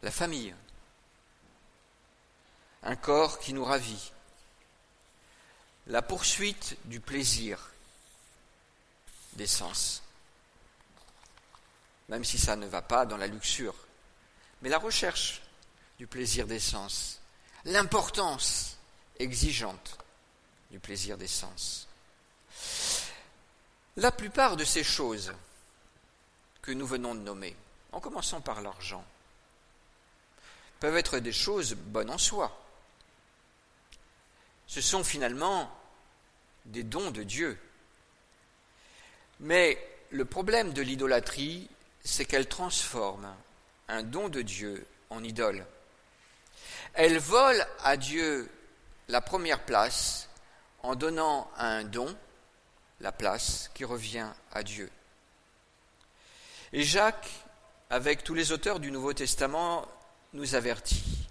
la 0.04 0.12
famille, 0.12 0.54
un 2.84 2.98
corps 2.98 3.40
qui 3.40 3.54
nous 3.54 3.64
ravit, 3.64 4.12
la 5.88 6.02
poursuite 6.02 6.76
du 6.84 7.00
plaisir 7.00 7.72
des 9.38 9.48
sens, 9.48 10.04
même 12.12 12.26
si 12.26 12.38
ça 12.38 12.58
ne 12.58 12.68
va 12.68 12.82
pas 12.82 13.06
dans 13.06 13.16
la 13.16 13.26
luxure, 13.26 13.74
mais 14.62 14.68
la 14.68 14.80
recherche 14.80 15.42
du 15.98 16.08
plaisir 16.08 16.46
des 16.46 16.60
sens, 16.60 17.22
l'importance 17.64 18.76
exigeante 19.18 19.98
du 20.72 20.80
plaisir 20.80 21.18
des 21.18 21.30
sens. 21.30 21.88
La 23.96 24.12
plupart 24.12 24.58
de 24.58 24.66
ces 24.66 24.84
choses 24.84 25.32
que 26.62 26.74
nous 26.74 26.86
venons 26.86 27.16
de 27.16 27.22
nommer, 27.22 27.56
en 27.94 28.02
commençant 28.02 28.42
par 28.42 28.62
l'argent, 28.62 29.06
peuvent 30.82 30.98
être 30.98 31.20
des 31.20 31.32
choses 31.32 31.76
bonnes 31.76 32.12
en 32.12 32.18
soi. 32.18 32.62
Ce 34.68 34.82
sont 34.82 35.06
finalement 35.06 35.74
des 36.66 36.84
dons 36.84 37.12
de 37.12 37.24
Dieu. 37.24 37.58
Mais 39.40 39.82
le 40.10 40.26
problème 40.26 40.74
de 40.74 40.82
l'idolâtrie, 40.82 41.70
c'est 42.04 42.26
qu'elle 42.26 42.48
transforme 42.48 43.34
un 43.88 44.04
don 44.04 44.30
de 44.30 44.42
Dieu 44.42 44.86
en 45.10 45.24
idole. 45.24 45.66
Elle 46.94 47.20
vole 47.20 47.66
à 47.84 47.98
Dieu 47.98 48.50
la 49.08 49.22
première 49.22 49.64
place 49.64 50.30
en 50.84 50.96
donnant 50.96 51.50
à 51.58 51.68
un 51.68 51.84
don 51.84 52.16
la 53.00 53.12
place 53.12 53.70
qui 53.74 53.86
revient 53.86 54.30
à 54.52 54.64
Dieu. 54.64 54.90
Et 56.74 56.84
Jacques, 56.84 57.30
avec 57.90 58.24
tous 58.24 58.34
les 58.34 58.52
auteurs 58.52 58.80
du 58.80 58.92
Nouveau 58.92 59.14
Testament, 59.14 59.88
nous 60.34 60.56
avertit. 60.56 61.28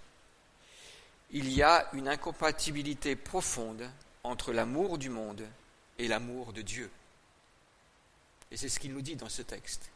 Il 1.31 1.51
y 1.51 1.63
a 1.63 1.89
une 1.93 2.07
incompatibilité 2.07 3.15
profonde 3.15 3.89
entre 4.23 4.51
l'amour 4.51 4.97
du 4.97 5.09
monde 5.09 5.47
et 5.97 6.07
l'amour 6.07 6.53
de 6.53 6.61
Dieu. 6.61 6.91
Et 8.51 8.57
c'est 8.57 8.69
ce 8.69 8.79
qu'il 8.79 8.93
nous 8.93 9.01
dit 9.01 9.15
dans 9.15 9.29
ce 9.29 9.41
texte. 9.41 9.89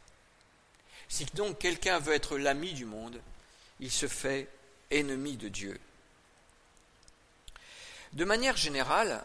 Si 1.08 1.24
donc 1.34 1.58
quelqu'un 1.58 1.98
veut 1.98 2.14
être 2.14 2.36
l'ami 2.36 2.72
du 2.72 2.84
monde, 2.84 3.20
il 3.80 3.90
se 3.90 4.08
fait 4.08 4.48
ennemi 4.90 5.36
de 5.36 5.48
Dieu. 5.48 5.80
De 8.12 8.24
manière 8.24 8.56
générale, 8.56 9.24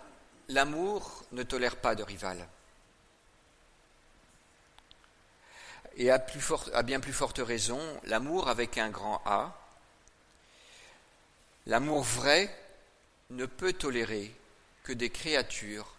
l'amour 0.49 1.23
ne 1.31 1.43
tolère 1.43 1.77
pas 1.77 1.95
de 1.95 2.03
rival. 2.03 2.47
Et 5.97 6.09
à, 6.09 6.17
bien 6.83 6.99
plus 6.99 7.13
forte 7.13 7.39
raison, 7.39 7.79
l'amour 8.05 8.47
avec 8.47 8.77
un 8.77 8.89
grand 8.89 9.21
A, 9.25 9.57
l'amour 11.65 12.03
vrai 12.03 12.55
ne 13.29 13.45
peut 13.45 13.73
tolérer 13.73 14.33
que 14.83 14.93
des 14.93 15.09
créatures 15.09 15.93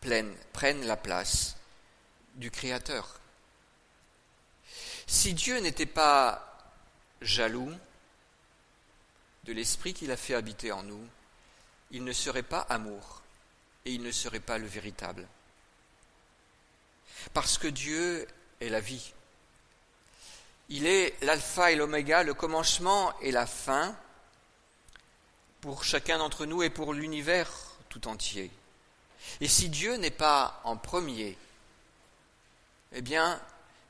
prennent 0.00 0.86
la 0.86 0.96
place 0.96 1.56
du 2.34 2.50
Créateur. 2.50 3.20
Si 5.06 5.34
Dieu 5.34 5.58
n'était 5.58 5.86
pas 5.86 6.60
jaloux 7.20 7.72
de 9.44 9.52
l'esprit 9.52 9.94
qu'il 9.94 10.10
a 10.10 10.16
fait 10.16 10.34
habiter 10.34 10.72
en 10.72 10.82
nous, 10.82 11.06
il 11.90 12.04
ne 12.04 12.12
serait 12.12 12.42
pas 12.42 12.60
amour 12.68 13.22
et 13.84 13.92
il 13.92 14.02
ne 14.02 14.12
serait 14.12 14.40
pas 14.40 14.58
le 14.58 14.66
véritable. 14.66 15.26
Parce 17.34 17.58
que 17.58 17.68
Dieu 17.68 18.26
est 18.60 18.68
la 18.68 18.80
vie. 18.80 19.12
Il 20.68 20.86
est 20.86 21.14
l'alpha 21.22 21.70
et 21.70 21.76
l'oméga, 21.76 22.22
le 22.22 22.34
commencement 22.34 23.18
et 23.20 23.30
la 23.30 23.46
fin 23.46 23.96
pour 25.60 25.84
chacun 25.84 26.18
d'entre 26.18 26.46
nous 26.46 26.62
et 26.62 26.70
pour 26.70 26.94
l'univers 26.94 27.48
tout 27.88 28.08
entier. 28.08 28.50
Et 29.40 29.48
si 29.48 29.68
Dieu 29.68 29.96
n'est 29.96 30.10
pas 30.10 30.60
en 30.64 30.76
premier, 30.76 31.36
eh 32.92 33.02
bien, 33.02 33.40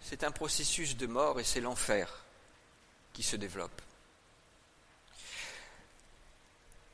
c'est 0.02 0.24
un 0.24 0.30
processus 0.30 0.96
de 0.96 1.06
mort 1.06 1.40
et 1.40 1.44
c'est 1.44 1.60
l'enfer 1.60 2.24
qui 3.12 3.22
se 3.22 3.36
développe. 3.36 3.82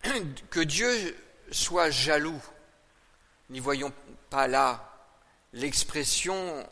Que 0.51 0.61
Dieu 0.61 1.17
soit 1.51 1.91
jaloux, 1.91 2.41
n'y 3.51 3.61
voyons 3.61 3.93
pas 4.31 4.47
là 4.47 4.85
l'expression 5.53 6.69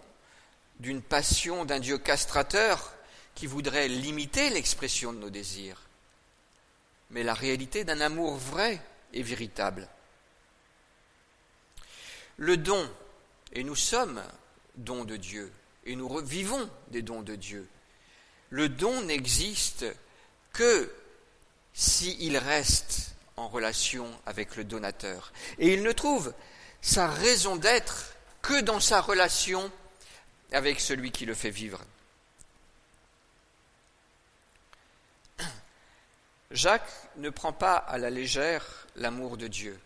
d'une 0.81 1.03
passion 1.03 1.64
d'un 1.64 1.81
Dieu 1.81 1.99
castrateur 1.99 2.92
qui 3.35 3.46
voudrait 3.46 3.88
limiter 3.88 4.51
l'expression 4.51 5.12
de 5.12 5.18
nos 5.18 5.31
désirs, 5.31 5.81
mais 7.11 7.22
la 7.22 7.35
réalité 7.35 7.85
d'un 7.85 8.01
amour 8.01 8.37
vrai 8.37 8.81
et 9.12 9.22
véritable. 9.22 9.88
Le 12.37 12.57
don, 12.57 12.90
et 13.53 13.64
nous 13.64 13.77
sommes 13.77 14.22
dons 14.77 15.05
de 15.05 15.16
Dieu, 15.16 15.51
et 15.87 15.96
nous 15.96 16.18
vivons 16.18 16.68
des 16.88 17.01
dons 17.01 17.22
de 17.22 17.37
Dieu. 17.37 17.66
Le 18.51 18.68
don 18.68 19.03
n'existe 19.03 19.87
que 20.53 20.92
s'il 21.72 22.37
reste 22.37 23.12
en 23.37 23.49
relation 23.49 24.11
avec 24.27 24.57
le 24.57 24.64
donateur. 24.64 25.33
Et 25.59 25.75
il 25.75 25.83
ne 25.83 25.92
trouve 25.92 26.35
sa 26.81 27.07
raison 27.07 27.57
d'être 27.57 28.14
que 28.42 28.61
dans 28.61 28.81
sa 28.81 29.01
relation 29.01 29.70
avec 30.53 30.81
celui 30.81 31.11
qui 31.11 31.25
le 31.27 31.35
fait 31.35 31.51
vivre. 31.51 31.83
Jacques 36.51 36.90
ne 37.16 37.31
prend 37.31 37.53
pas 37.53 37.77
à 37.77 37.99
la 37.99 38.11
légère 38.11 38.87
l'amour 38.96 39.37
de 39.37 39.49
Dieu. 39.49 39.79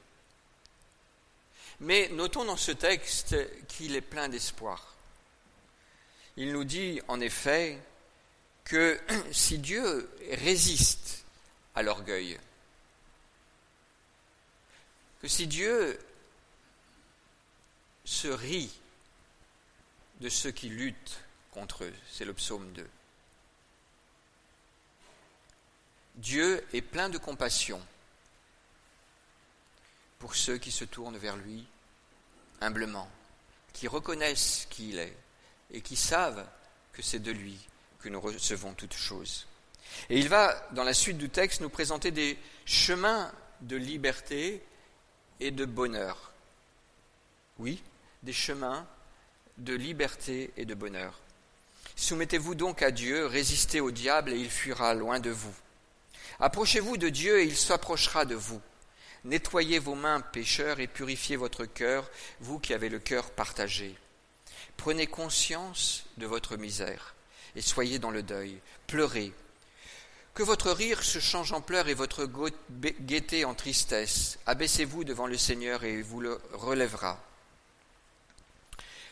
Mais 1.80 2.08
notons 2.12 2.44
dans 2.44 2.58
ce 2.58 2.72
texte 2.72 3.36
qu'il 3.68 3.96
est 3.96 4.02
plein 4.02 4.28
d'espoir. 4.28 4.89
Il 6.36 6.52
nous 6.52 6.64
dit 6.64 7.00
en 7.08 7.20
effet 7.20 7.78
que 8.64 9.00
si 9.32 9.58
Dieu 9.58 10.10
résiste 10.30 11.24
à 11.74 11.82
l'orgueil, 11.82 12.38
que 15.20 15.28
si 15.28 15.46
Dieu 15.46 15.98
se 18.04 18.28
rit 18.28 18.72
de 20.20 20.28
ceux 20.28 20.50
qui 20.50 20.68
luttent 20.68 21.20
contre 21.50 21.84
eux, 21.84 21.94
c'est 22.10 22.24
le 22.24 22.34
psaume 22.34 22.72
2. 22.72 22.88
Dieu 26.16 26.66
est 26.72 26.82
plein 26.82 27.08
de 27.08 27.18
compassion 27.18 27.80
pour 30.18 30.34
ceux 30.34 30.58
qui 30.58 30.70
se 30.70 30.84
tournent 30.84 31.16
vers 31.16 31.36
lui 31.36 31.66
humblement, 32.60 33.10
qui 33.72 33.88
reconnaissent 33.88 34.66
qui 34.70 34.90
il 34.90 34.98
est 34.98 35.16
et 35.72 35.80
qui 35.80 35.96
savent 35.96 36.46
que 36.92 37.02
c'est 37.02 37.18
de 37.18 37.30
lui 37.30 37.58
que 38.00 38.08
nous 38.08 38.20
recevons 38.20 38.72
toutes 38.74 38.94
choses. 38.94 39.46
Et 40.08 40.18
il 40.18 40.28
va, 40.28 40.54
dans 40.72 40.84
la 40.84 40.94
suite 40.94 41.18
du 41.18 41.28
texte, 41.28 41.60
nous 41.60 41.68
présenter 41.68 42.10
des 42.10 42.38
chemins 42.64 43.32
de 43.60 43.76
liberté 43.76 44.62
et 45.40 45.50
de 45.50 45.64
bonheur. 45.64 46.32
Oui, 47.58 47.82
des 48.22 48.32
chemins 48.32 48.86
de 49.58 49.74
liberté 49.74 50.52
et 50.56 50.64
de 50.64 50.74
bonheur. 50.74 51.20
Soumettez-vous 51.96 52.54
donc 52.54 52.82
à 52.82 52.90
Dieu, 52.90 53.26
résistez 53.26 53.80
au 53.80 53.90
diable 53.90 54.32
et 54.32 54.38
il 54.38 54.50
fuira 54.50 54.94
loin 54.94 55.20
de 55.20 55.30
vous. 55.30 55.54
Approchez-vous 56.38 56.96
de 56.96 57.10
Dieu 57.10 57.40
et 57.40 57.44
il 57.44 57.56
s'approchera 57.56 58.24
de 58.24 58.34
vous. 58.34 58.62
Nettoyez 59.24 59.78
vos 59.78 59.94
mains, 59.94 60.20
pécheurs, 60.20 60.80
et 60.80 60.86
purifiez 60.86 61.36
votre 61.36 61.66
cœur, 61.66 62.10
vous 62.40 62.58
qui 62.58 62.72
avez 62.72 62.88
le 62.88 62.98
cœur 62.98 63.30
partagé. 63.30 63.94
Prenez 64.80 65.06
conscience 65.06 66.04
de 66.16 66.24
votre 66.24 66.56
misère 66.56 67.14
et 67.54 67.60
soyez 67.60 67.98
dans 67.98 68.10
le 68.10 68.22
deuil. 68.22 68.58
Pleurez. 68.86 69.34
Que 70.32 70.42
votre 70.42 70.70
rire 70.70 71.02
se 71.02 71.18
change 71.18 71.52
en 71.52 71.60
pleurs 71.60 71.88
et 71.88 71.94
votre 71.94 72.26
gaieté 73.02 73.44
en 73.44 73.52
tristesse. 73.52 74.38
Abaissez-vous 74.46 75.04
devant 75.04 75.26
le 75.26 75.36
Seigneur 75.36 75.84
et 75.84 75.92
il 75.92 76.02
vous 76.02 76.22
le 76.22 76.40
relèvera. 76.54 77.22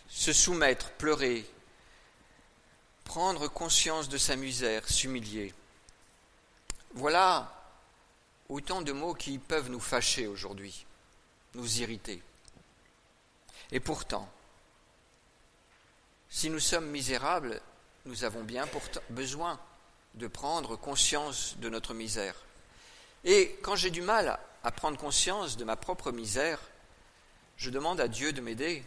Se 0.09 0.33
soumettre, 0.33 0.91
pleurer, 0.93 1.45
prendre 3.05 3.47
conscience 3.47 4.09
de 4.09 4.17
sa 4.17 4.37
misère, 4.37 4.89
s'humilier. 4.89 5.53
Voilà 6.95 7.53
autant 8.49 8.81
de 8.81 8.93
mots 8.93 9.13
qui 9.13 9.37
peuvent 9.37 9.69
nous 9.69 9.81
fâcher 9.81 10.29
aujourd'hui, 10.29 10.87
nous 11.53 11.83
irriter. 11.83 12.23
Et 13.71 13.81
pourtant, 13.81 14.33
si 16.31 16.51
nous 16.51 16.61
sommes 16.61 16.89
misérables, 16.91 17.61
nous 18.05 18.25
avons 18.25 18.43
bien 18.43 18.67
besoin 19.11 19.59
de 20.15 20.27
prendre 20.27 20.77
conscience 20.77 21.57
de 21.59 21.69
notre 21.69 21.95
misère. 21.95 22.35
Et 23.25 23.59
quand 23.63 23.77
j'ai 23.77 23.91
du 23.91 24.03
mal 24.03 24.39
à 24.63 24.71
prendre 24.71 24.99
conscience 24.99 25.57
de 25.57 25.65
ma 25.65 25.77
propre 25.77 26.13
misère, 26.13 26.61
je 27.57 27.71
demande 27.71 28.01
à 28.01 28.09
Dieu 28.09 28.33
de 28.33 28.41
m'aider. 28.41 28.85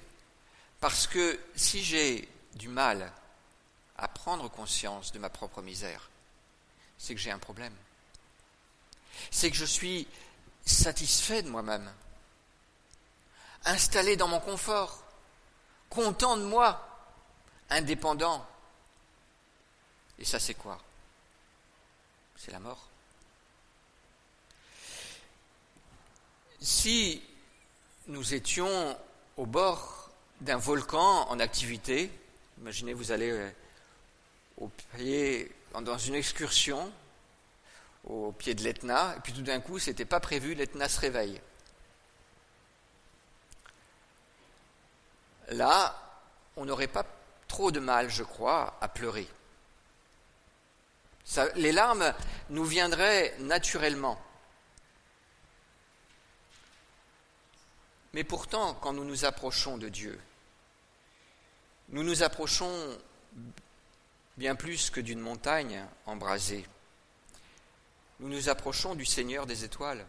Parce 0.80 1.08
que 1.08 1.40
si 1.56 1.84
j'ai 1.84 2.28
du 2.56 2.68
mal 2.68 3.12
à 3.98 4.08
prendre 4.08 4.50
conscience 4.50 5.12
de 5.12 5.20
ma 5.20 5.30
propre 5.30 5.62
misère, 5.62 6.10
c'est 6.98 7.14
que 7.14 7.22
j'ai 7.22 7.32
un 7.32 7.40
problème 7.40 7.76
c'est 9.30 9.52
que 9.52 9.58
je 9.58 9.66
suis 9.66 10.08
satisfait 10.66 11.44
de 11.44 11.50
moi-même, 11.50 11.92
installé 13.66 14.16
dans 14.16 14.28
mon 14.28 14.40
confort, 14.40 15.04
content 15.90 16.38
de 16.38 16.44
moi, 16.44 16.91
indépendant. 17.72 18.46
Et 20.20 20.26
ça, 20.26 20.40
c'est 20.40 20.54
quoi? 20.54 20.80
C'est 22.38 22.52
la 22.52 22.60
mort. 22.60 22.88
Si 26.60 27.24
nous 28.08 28.34
étions 28.34 28.98
au 29.38 29.46
bord 29.46 30.02
d'un 30.42 30.58
volcan 30.58 31.30
en 31.30 31.40
activité. 31.40 32.12
Imaginez, 32.60 32.94
vous 32.94 33.12
allez 33.12 33.32
euh, 33.32 33.50
au 34.58 34.68
pied, 34.68 35.52
dans 35.74 35.98
une 35.98 36.16
excursion 36.16 36.92
au 38.04 38.32
pied 38.32 38.56
de 38.56 38.64
l'Etna, 38.64 39.16
et 39.16 39.20
puis 39.20 39.32
tout 39.32 39.44
d'un 39.44 39.60
coup, 39.62 39.78
ce 39.78 39.92
n'était 39.92 40.06
pas 40.06 40.20
prévu, 40.20 40.56
l'Etna 40.56 40.90
se 40.90 41.00
réveille. 41.00 41.40
Là, 45.50 45.96
on 46.56 46.66
n'aurait 46.66 46.88
pas 46.88 47.06
trop 47.52 47.70
de 47.70 47.82
mal, 47.82 48.10
je 48.10 48.24
crois, 48.24 48.78
à 48.80 48.88
pleurer. 48.88 49.28
les 51.56 51.74
larmes 51.74 52.14
nous 52.50 52.64
viendraient 52.64 53.36
naturellement. 53.40 54.18
Mais 58.14 58.24
pourtant, 58.24 58.74
quand 58.76 58.94
nous 58.94 59.04
nous 59.04 59.26
approchons 59.26 59.78
de 59.78 59.90
Dieu, 59.90 60.18
nous 61.90 62.04
nous 62.04 62.24
approchons 62.24 62.72
bien 64.38 64.56
plus 64.56 64.90
que 64.90 65.02
d'une 65.02 65.20
montagne 65.20 65.86
embrasée. 66.06 66.66
Nous 68.22 68.30
nous 68.30 68.48
approchons 68.48 68.96
du 68.96 69.06
Seigneur 69.06 69.46
des 69.46 69.66
étoiles. 69.66 70.06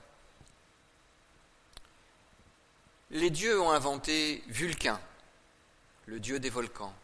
Les 3.10 3.30
dieux 3.30 3.60
ont 3.60 3.72
inventé 3.72 4.44
Vulcain, 4.46 5.00
le 6.06 6.20
dieu 6.20 6.38
des 6.38 6.48
volcans. 6.48 6.94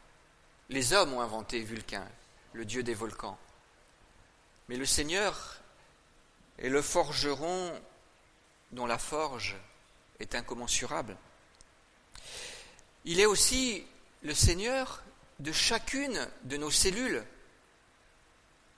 Les 0.70 0.92
hommes 0.92 1.14
ont 1.14 1.20
inventé 1.20 1.60
Vulcain, 1.60 2.06
le 2.52 2.64
dieu 2.64 2.82
des 2.82 2.94
volcans. 2.94 3.38
Mais 4.68 4.76
le 4.76 4.84
Seigneur 4.84 5.60
est 6.58 6.68
le 6.68 6.82
forgeron 6.82 7.72
dont 8.72 8.86
la 8.86 8.98
forge 8.98 9.56
est 10.20 10.34
incommensurable. 10.34 11.16
Il 13.04 13.20
est 13.20 13.26
aussi 13.26 13.86
le 14.22 14.34
Seigneur 14.34 15.02
de 15.38 15.52
chacune 15.52 16.28
de 16.44 16.56
nos 16.56 16.70
cellules. 16.70 17.24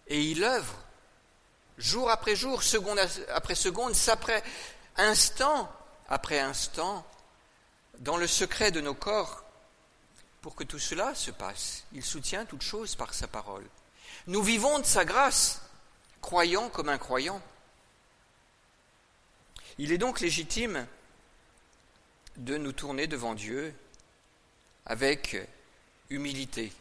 Et 0.07 0.23
il 0.23 0.45
œuvre 0.45 0.77
jour 1.79 2.11
après 2.11 2.37
jour, 2.37 2.63
seconde 2.63 3.01
après 3.31 3.55
seconde, 3.55 3.95
instant 4.97 5.73
après 6.09 6.41
instant, 6.41 7.07
dans 8.01 8.17
le 8.17 8.27
secret 8.27 8.71
de 8.71 8.81
nos 8.81 8.95
corps, 8.95 9.40
pour 10.41 10.55
que 10.55 10.65
tout 10.65 10.79
cela 10.79 11.15
se 11.15 11.31
passe. 11.31 11.85
Il 11.93 12.05
soutient 12.05 12.45
toute 12.45 12.63
chose 12.63 12.95
par 12.95 13.15
sa 13.15 13.29
parole. 13.29 13.67
Nous 14.27 14.43
vivons 14.43 14.79
de 14.79 14.85
sa 14.85 15.05
grâce, 15.05 15.63
croyant 16.21 16.69
comme 16.69 16.89
incroyant. 16.89 17.43
Il 19.79 19.93
est 19.93 19.99
donc 19.99 20.21
légitime 20.21 20.87
de 22.37 22.57
nous 22.57 22.73
tourner 22.73 23.07
devant 23.07 23.35
Dieu 23.35 23.75
avec 24.87 25.37
humilité, 26.09 26.73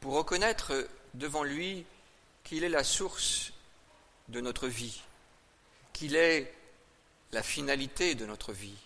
pour 0.00 0.14
reconnaître 0.14 0.88
devant 1.14 1.44
lui 1.44 1.86
qu'il 2.42 2.64
est 2.64 2.68
la 2.68 2.84
source 2.84 3.52
de 4.28 4.40
notre 4.40 4.68
vie, 4.68 5.02
qu'il 5.92 6.14
est 6.14 6.52
la 7.32 7.42
finalité 7.42 8.14
de 8.14 8.26
notre 8.26 8.52
vie, 8.52 8.76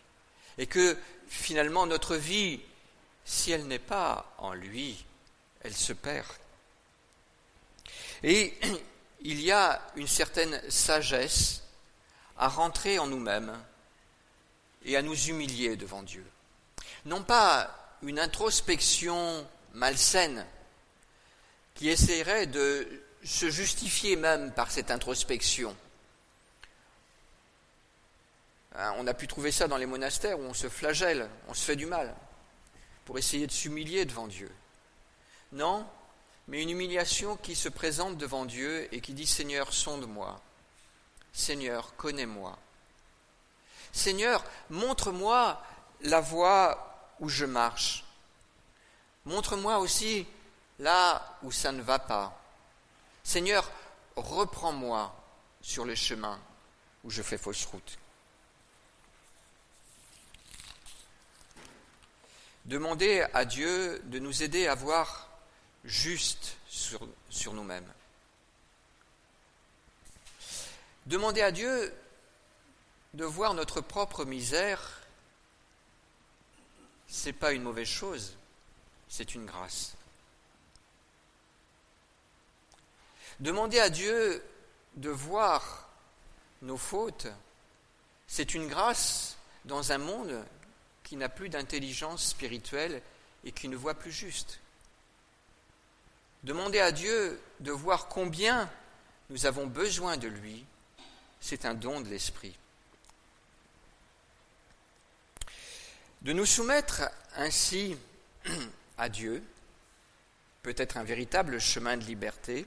et 0.58 0.66
que 0.66 0.96
finalement 1.28 1.86
notre 1.86 2.16
vie, 2.16 2.60
si 3.28 3.52
elle 3.52 3.66
n'est 3.66 3.78
pas 3.78 4.34
en 4.38 4.54
lui, 4.54 5.04
elle 5.60 5.74
se 5.74 5.92
perd. 5.92 6.26
Et 8.22 8.54
il 9.20 9.40
y 9.42 9.52
a 9.52 9.82
une 9.96 10.08
certaine 10.08 10.58
sagesse 10.70 11.62
à 12.38 12.48
rentrer 12.48 12.98
en 12.98 13.06
nous-mêmes 13.06 13.52
et 14.82 14.96
à 14.96 15.02
nous 15.02 15.14
humilier 15.14 15.76
devant 15.76 16.02
Dieu. 16.02 16.24
Non 17.04 17.22
pas 17.22 17.98
une 18.02 18.18
introspection 18.18 19.46
malsaine 19.74 20.46
qui 21.74 21.90
essaierait 21.90 22.46
de 22.46 22.88
se 23.22 23.50
justifier 23.50 24.16
même 24.16 24.52
par 24.52 24.70
cette 24.70 24.90
introspection. 24.90 25.76
Hein, 28.74 28.94
on 28.96 29.06
a 29.06 29.12
pu 29.12 29.28
trouver 29.28 29.52
ça 29.52 29.68
dans 29.68 29.76
les 29.76 29.86
monastères 29.86 30.38
où 30.40 30.44
on 30.44 30.54
se 30.54 30.70
flagelle, 30.70 31.28
on 31.48 31.54
se 31.54 31.64
fait 31.64 31.76
du 31.76 31.86
mal, 31.86 32.14
pour 33.08 33.16
essayer 33.16 33.46
de 33.46 33.52
s'humilier 33.52 34.04
devant 34.04 34.26
Dieu. 34.26 34.54
Non, 35.52 35.88
mais 36.46 36.62
une 36.62 36.68
humiliation 36.68 37.38
qui 37.38 37.54
se 37.56 37.70
présente 37.70 38.18
devant 38.18 38.44
Dieu 38.44 38.86
et 38.94 39.00
qui 39.00 39.14
dit 39.14 39.26
Seigneur, 39.26 39.72
sonde-moi. 39.72 40.38
Seigneur, 41.32 41.96
connais-moi. 41.96 42.58
Seigneur, 43.92 44.44
montre-moi 44.68 45.58
la 46.02 46.20
voie 46.20 47.14
où 47.18 47.30
je 47.30 47.46
marche. 47.46 48.04
Montre-moi 49.24 49.78
aussi 49.78 50.26
là 50.78 51.38
où 51.42 51.50
ça 51.50 51.72
ne 51.72 51.80
va 51.80 51.98
pas. 51.98 52.38
Seigneur, 53.24 53.70
reprends-moi 54.16 55.16
sur 55.62 55.86
le 55.86 55.94
chemin 55.94 56.38
où 57.04 57.10
je 57.10 57.22
fais 57.22 57.38
fausse 57.38 57.64
route. 57.64 57.98
Demandez 62.68 63.26
à 63.32 63.46
Dieu 63.46 63.98
de 64.04 64.18
nous 64.18 64.42
aider 64.42 64.66
à 64.66 64.74
voir 64.74 65.30
juste 65.86 66.58
sur, 66.68 67.00
nous-mêmes. 67.54 67.90
Demandez 71.06 71.40
à 71.40 71.50
Dieu 71.50 71.94
de 73.14 73.24
voir 73.24 73.54
notre 73.54 73.80
propre 73.80 74.26
misère, 74.26 75.00
ce 77.08 77.30
n'est 77.30 77.32
pas 77.32 77.52
une 77.52 77.62
mauvaise 77.62 77.88
chose, 77.88 78.36
c'est 79.08 79.34
une 79.34 79.46
grâce. 79.46 79.94
Demander 83.40 83.80
à 83.80 83.88
Dieu 83.88 84.44
de 84.96 85.08
voir 85.08 85.88
nos 86.60 86.76
fautes, 86.76 87.28
c'est 88.26 88.52
une 88.52 88.68
grâce 88.68 89.38
dans 89.64 89.90
un 89.92 89.98
monde 89.98 90.44
qui 91.08 91.16
n'a 91.16 91.30
plus 91.30 91.48
d'intelligence 91.48 92.22
spirituelle 92.22 93.00
et 93.42 93.50
qui 93.50 93.68
ne 93.68 93.76
voit 93.76 93.94
plus 93.94 94.12
juste. 94.12 94.60
Demander 96.42 96.80
à 96.80 96.92
Dieu 96.92 97.40
de 97.60 97.72
voir 97.72 98.08
combien 98.08 98.70
nous 99.30 99.46
avons 99.46 99.66
besoin 99.66 100.18
de 100.18 100.28
lui, 100.28 100.66
c'est 101.40 101.64
un 101.64 101.72
don 101.72 102.02
de 102.02 102.10
l'Esprit. 102.10 102.54
De 106.20 106.34
nous 106.34 106.44
soumettre 106.44 107.10
ainsi 107.36 107.96
à 108.98 109.08
Dieu 109.08 109.42
peut 110.62 110.74
être 110.76 110.98
un 110.98 111.04
véritable 111.04 111.58
chemin 111.58 111.96
de 111.96 112.04
liberté, 112.04 112.66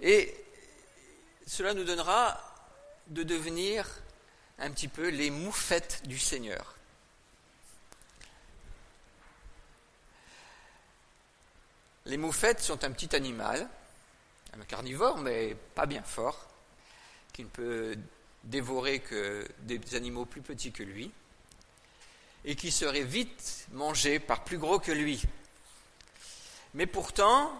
et 0.00 0.34
cela 1.46 1.74
nous 1.74 1.84
donnera 1.84 2.40
de 3.08 3.22
devenir 3.22 3.86
un 4.58 4.70
petit 4.70 4.88
peu 4.88 5.08
les 5.08 5.28
moufettes 5.28 6.00
du 6.06 6.18
Seigneur. 6.18 6.77
Les 12.08 12.16
moufettes 12.16 12.60
sont 12.60 12.84
un 12.84 12.90
petit 12.90 13.14
animal, 13.14 13.68
un 14.58 14.64
carnivore, 14.64 15.18
mais 15.18 15.54
pas 15.74 15.84
bien 15.84 16.02
fort, 16.02 16.48
qui 17.34 17.44
ne 17.44 17.48
peut 17.50 17.96
dévorer 18.44 19.00
que 19.00 19.46
des 19.60 19.94
animaux 19.94 20.24
plus 20.24 20.40
petits 20.40 20.72
que 20.72 20.82
lui, 20.82 21.12
et 22.46 22.56
qui 22.56 22.70
serait 22.72 23.02
vite 23.02 23.66
mangé 23.72 24.20
par 24.20 24.42
plus 24.42 24.56
gros 24.56 24.78
que 24.78 24.90
lui. 24.90 25.22
Mais 26.72 26.86
pourtant, 26.86 27.52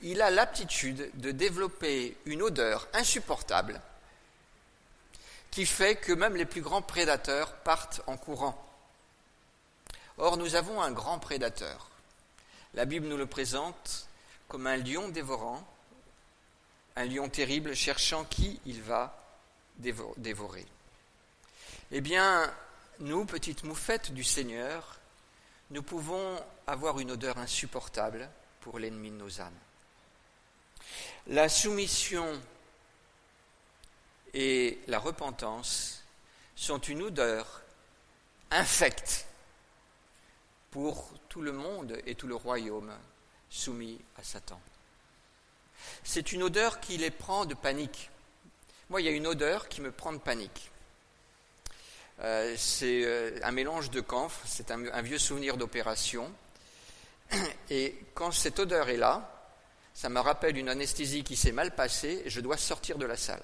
il 0.00 0.22
a 0.22 0.30
l'aptitude 0.30 1.10
de 1.14 1.32
développer 1.32 2.16
une 2.24 2.42
odeur 2.42 2.86
insupportable 2.92 3.80
qui 5.50 5.66
fait 5.66 5.96
que 5.96 6.12
même 6.12 6.36
les 6.36 6.46
plus 6.46 6.62
grands 6.62 6.82
prédateurs 6.82 7.52
partent 7.56 8.00
en 8.06 8.16
courant. 8.16 8.64
Or, 10.18 10.36
nous 10.36 10.54
avons 10.54 10.80
un 10.80 10.92
grand 10.92 11.18
prédateur. 11.18 11.91
La 12.74 12.86
Bible 12.86 13.06
nous 13.06 13.18
le 13.18 13.26
présente 13.26 14.08
comme 14.48 14.66
un 14.66 14.78
lion 14.78 15.08
dévorant, 15.08 15.62
un 16.96 17.04
lion 17.04 17.28
terrible 17.28 17.74
cherchant 17.74 18.24
qui 18.24 18.60
il 18.64 18.80
va 18.80 19.14
dévorer. 19.76 20.66
Eh 21.90 22.00
bien, 22.00 22.50
nous, 23.00 23.26
petites 23.26 23.64
moufettes 23.64 24.12
du 24.12 24.24
Seigneur, 24.24 24.98
nous 25.70 25.82
pouvons 25.82 26.42
avoir 26.66 26.98
une 26.98 27.10
odeur 27.10 27.36
insupportable 27.36 28.28
pour 28.62 28.78
l'ennemi 28.78 29.10
de 29.10 29.16
nos 29.16 29.40
âmes. 29.40 29.52
La 31.26 31.50
soumission 31.50 32.40
et 34.32 34.78
la 34.86 34.98
repentance 34.98 36.02
sont 36.56 36.78
une 36.78 37.02
odeur 37.02 37.60
infecte 38.50 39.26
pour 40.72 41.12
tout 41.28 41.42
le 41.42 41.52
monde 41.52 41.96
et 42.06 42.16
tout 42.16 42.26
le 42.26 42.34
royaume 42.34 42.90
soumis 43.50 44.00
à 44.18 44.24
Satan. 44.24 44.60
C'est 46.02 46.32
une 46.32 46.42
odeur 46.42 46.80
qui 46.80 46.96
les 46.96 47.10
prend 47.10 47.44
de 47.44 47.54
panique. 47.54 48.10
Moi, 48.88 49.02
il 49.02 49.04
y 49.04 49.08
a 49.08 49.12
une 49.12 49.26
odeur 49.26 49.68
qui 49.68 49.80
me 49.80 49.92
prend 49.92 50.12
de 50.12 50.18
panique. 50.18 50.70
Euh, 52.20 52.54
c'est 52.56 53.04
euh, 53.04 53.38
un 53.42 53.52
mélange 53.52 53.90
de 53.90 54.00
camphre, 54.00 54.40
c'est 54.46 54.70
un, 54.70 55.02
vieux 55.02 55.18
souvenir 55.18 55.56
d'opération. 55.56 56.32
Et 57.70 57.98
quand 58.14 58.32
cette 58.32 58.58
odeur 58.58 58.88
est 58.88 58.96
là, 58.96 59.28
ça 59.94 60.08
me 60.08 60.20
rappelle 60.20 60.56
une 60.56 60.70
anesthésie 60.70 61.22
qui 61.22 61.36
s'est 61.36 61.52
mal 61.52 61.74
passée 61.74 62.22
et 62.24 62.30
je 62.30 62.40
dois 62.40 62.56
sortir 62.56 62.96
de 62.96 63.04
la 63.04 63.16
salle. 63.16 63.42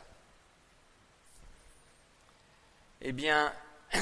Eh 3.03 3.13
bien, 3.13 3.53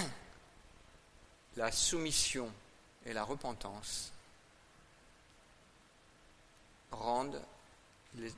la 1.56 1.72
soumission 1.72 2.52
et 3.06 3.12
la 3.12 3.24
repentance 3.24 4.12
rendent 6.90 7.42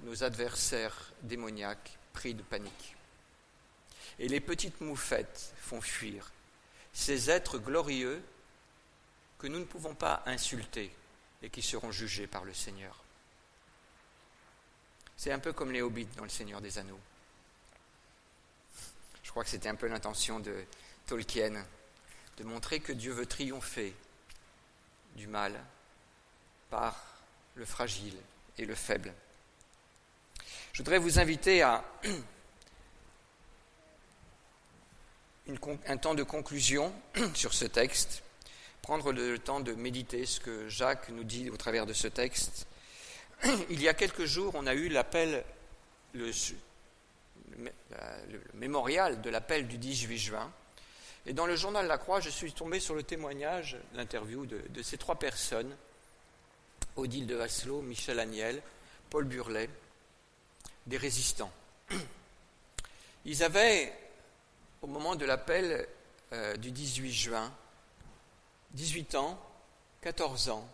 nos 0.02 0.22
adversaires 0.24 1.12
démoniaques 1.22 1.98
pris 2.12 2.34
de 2.34 2.42
panique. 2.42 2.94
Et 4.18 4.28
les 4.28 4.40
petites 4.40 4.80
moufettes 4.80 5.52
font 5.60 5.80
fuir 5.80 6.30
ces 6.92 7.30
êtres 7.30 7.58
glorieux 7.58 8.22
que 9.38 9.46
nous 9.46 9.60
ne 9.60 9.64
pouvons 9.64 9.94
pas 9.94 10.22
insulter 10.26 10.92
et 11.42 11.50
qui 11.50 11.62
seront 11.62 11.92
jugés 11.92 12.26
par 12.26 12.44
le 12.44 12.52
Seigneur. 12.52 13.04
C'est 15.16 15.30
un 15.30 15.38
peu 15.38 15.52
comme 15.52 15.70
les 15.70 15.82
hobbits 15.82 16.08
dans 16.16 16.24
Le 16.24 16.28
Seigneur 16.28 16.60
des 16.60 16.78
Anneaux. 16.78 16.98
Je 19.22 19.30
crois 19.30 19.44
que 19.44 19.50
c'était 19.50 19.68
un 19.68 19.76
peu 19.76 19.86
l'intention 19.86 20.40
de 20.40 20.64
Tolkien, 21.06 21.64
de 22.38 22.44
montrer 22.44 22.80
que 22.80 22.92
Dieu 22.92 23.12
veut 23.12 23.26
triompher 23.26 23.94
du 25.16 25.26
mal 25.26 25.54
par 26.70 26.96
le 27.54 27.64
fragile 27.64 28.16
et 28.56 28.64
le 28.64 28.74
faible. 28.74 29.12
Je 30.72 30.82
voudrais 30.82 30.98
vous 30.98 31.18
inviter 31.18 31.62
à 31.62 31.84
un 35.86 35.96
temps 35.96 36.14
de 36.14 36.22
conclusion 36.22 36.92
sur 37.34 37.54
ce 37.54 37.64
texte, 37.64 38.22
prendre 38.82 39.12
le 39.12 39.38
temps 39.38 39.60
de 39.60 39.72
méditer 39.72 40.26
ce 40.26 40.40
que 40.40 40.68
Jacques 40.68 41.08
nous 41.08 41.24
dit 41.24 41.50
au 41.50 41.56
travers 41.56 41.86
de 41.86 41.92
ce 41.92 42.06
texte. 42.06 42.66
Il 43.70 43.80
y 43.82 43.88
a 43.88 43.94
quelques 43.94 44.24
jours, 44.24 44.52
on 44.54 44.66
a 44.66 44.74
eu 44.74 44.88
l'appel, 44.88 45.44
le, 46.14 46.30
mémorial 48.54 49.20
de 49.20 49.30
l'appel 49.30 49.66
du 49.66 49.78
18 49.78 50.18
juin. 50.18 50.52
Et 51.28 51.34
dans 51.34 51.44
le 51.44 51.56
journal 51.56 51.86
La 51.86 51.98
Croix, 51.98 52.20
je 52.20 52.30
suis 52.30 52.54
tombé 52.54 52.80
sur 52.80 52.94
le 52.94 53.02
témoignage, 53.02 53.76
l'interview 53.92 54.46
de, 54.46 54.82
ces 54.82 54.96
trois 54.96 55.16
personnes 55.16 55.76
Odile 56.96 57.26
de 57.26 57.38
Hasselot, 57.38 57.82
Michel 57.82 58.18
Agnel, 58.18 58.62
Paul 59.10 59.26
Burlet, 59.26 59.68
des 60.86 60.96
résistants. 60.96 61.52
Ils 63.26 63.44
avaient 63.44 63.92
au 64.80 64.86
moment 64.86 65.16
de 65.16 65.26
l'appel 65.26 65.86
euh, 66.32 66.56
du 66.56 66.70
18 66.70 67.12
juin, 67.12 67.52
18 68.70 69.14
ans, 69.16 69.38
14 70.00 70.48
ans 70.48 70.66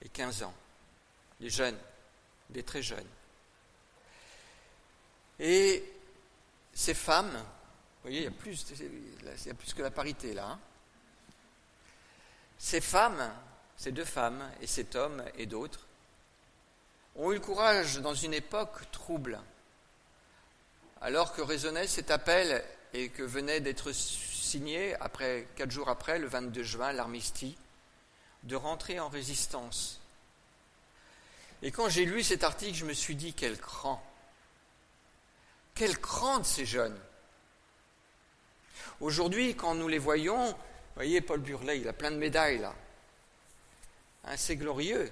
et 0.00 0.08
15 0.08 0.44
ans, 0.44 0.54
des 1.40 1.50
jeunes, 1.50 1.78
des 2.50 2.62
très 2.62 2.82
jeunes. 2.82 3.08
Et 5.40 5.82
ces 6.72 6.94
femmes, 6.94 7.44
vous 8.02 8.10
voyez, 8.10 8.22
il 8.22 8.24
y 8.24 9.50
a 9.50 9.54
plus, 9.54 9.74
que 9.74 9.82
la 9.82 9.92
parité 9.92 10.34
là. 10.34 10.48
Hein. 10.48 10.58
Ces 12.58 12.80
femmes, 12.80 13.32
ces 13.76 13.92
deux 13.92 14.04
femmes 14.04 14.42
et 14.60 14.66
cet 14.66 14.96
homme 14.96 15.22
et 15.36 15.46
d'autres, 15.46 15.86
ont 17.14 17.30
eu 17.30 17.34
le 17.34 17.40
courage 17.40 18.00
dans 18.00 18.14
une 18.14 18.34
époque 18.34 18.90
trouble, 18.90 19.38
alors 21.00 21.32
que 21.32 21.42
résonnait 21.42 21.86
cet 21.86 22.10
appel 22.10 22.64
et 22.92 23.08
que 23.08 23.22
venait 23.22 23.60
d'être 23.60 23.92
signé, 23.92 24.96
après, 24.96 25.46
quatre 25.54 25.70
jours 25.70 25.88
après, 25.88 26.18
le 26.18 26.26
22 26.26 26.62
juin, 26.64 26.92
l'armistice, 26.92 27.54
de 28.42 28.56
rentrer 28.56 28.98
en 28.98 29.10
résistance. 29.10 30.00
Et 31.62 31.70
quand 31.70 31.88
j'ai 31.88 32.04
lu 32.04 32.24
cet 32.24 32.42
article, 32.42 32.74
je 32.74 32.84
me 32.84 32.94
suis 32.94 33.14
dit, 33.14 33.32
quel 33.32 33.60
cran 33.60 34.04
Quel 35.76 35.96
cran 36.00 36.40
de 36.40 36.44
ces 36.44 36.66
jeunes 36.66 36.98
Aujourd'hui, 39.00 39.54
quand 39.54 39.74
nous 39.74 39.88
les 39.88 39.98
voyons, 39.98 40.48
vous 40.48 40.56
voyez, 40.96 41.20
Paul 41.20 41.40
Burlet, 41.40 41.80
il 41.80 41.88
a 41.88 41.92
plein 41.92 42.10
de 42.10 42.16
médailles 42.16 42.58
là. 42.58 42.74
Hein, 44.24 44.36
c'est 44.36 44.56
glorieux. 44.56 45.10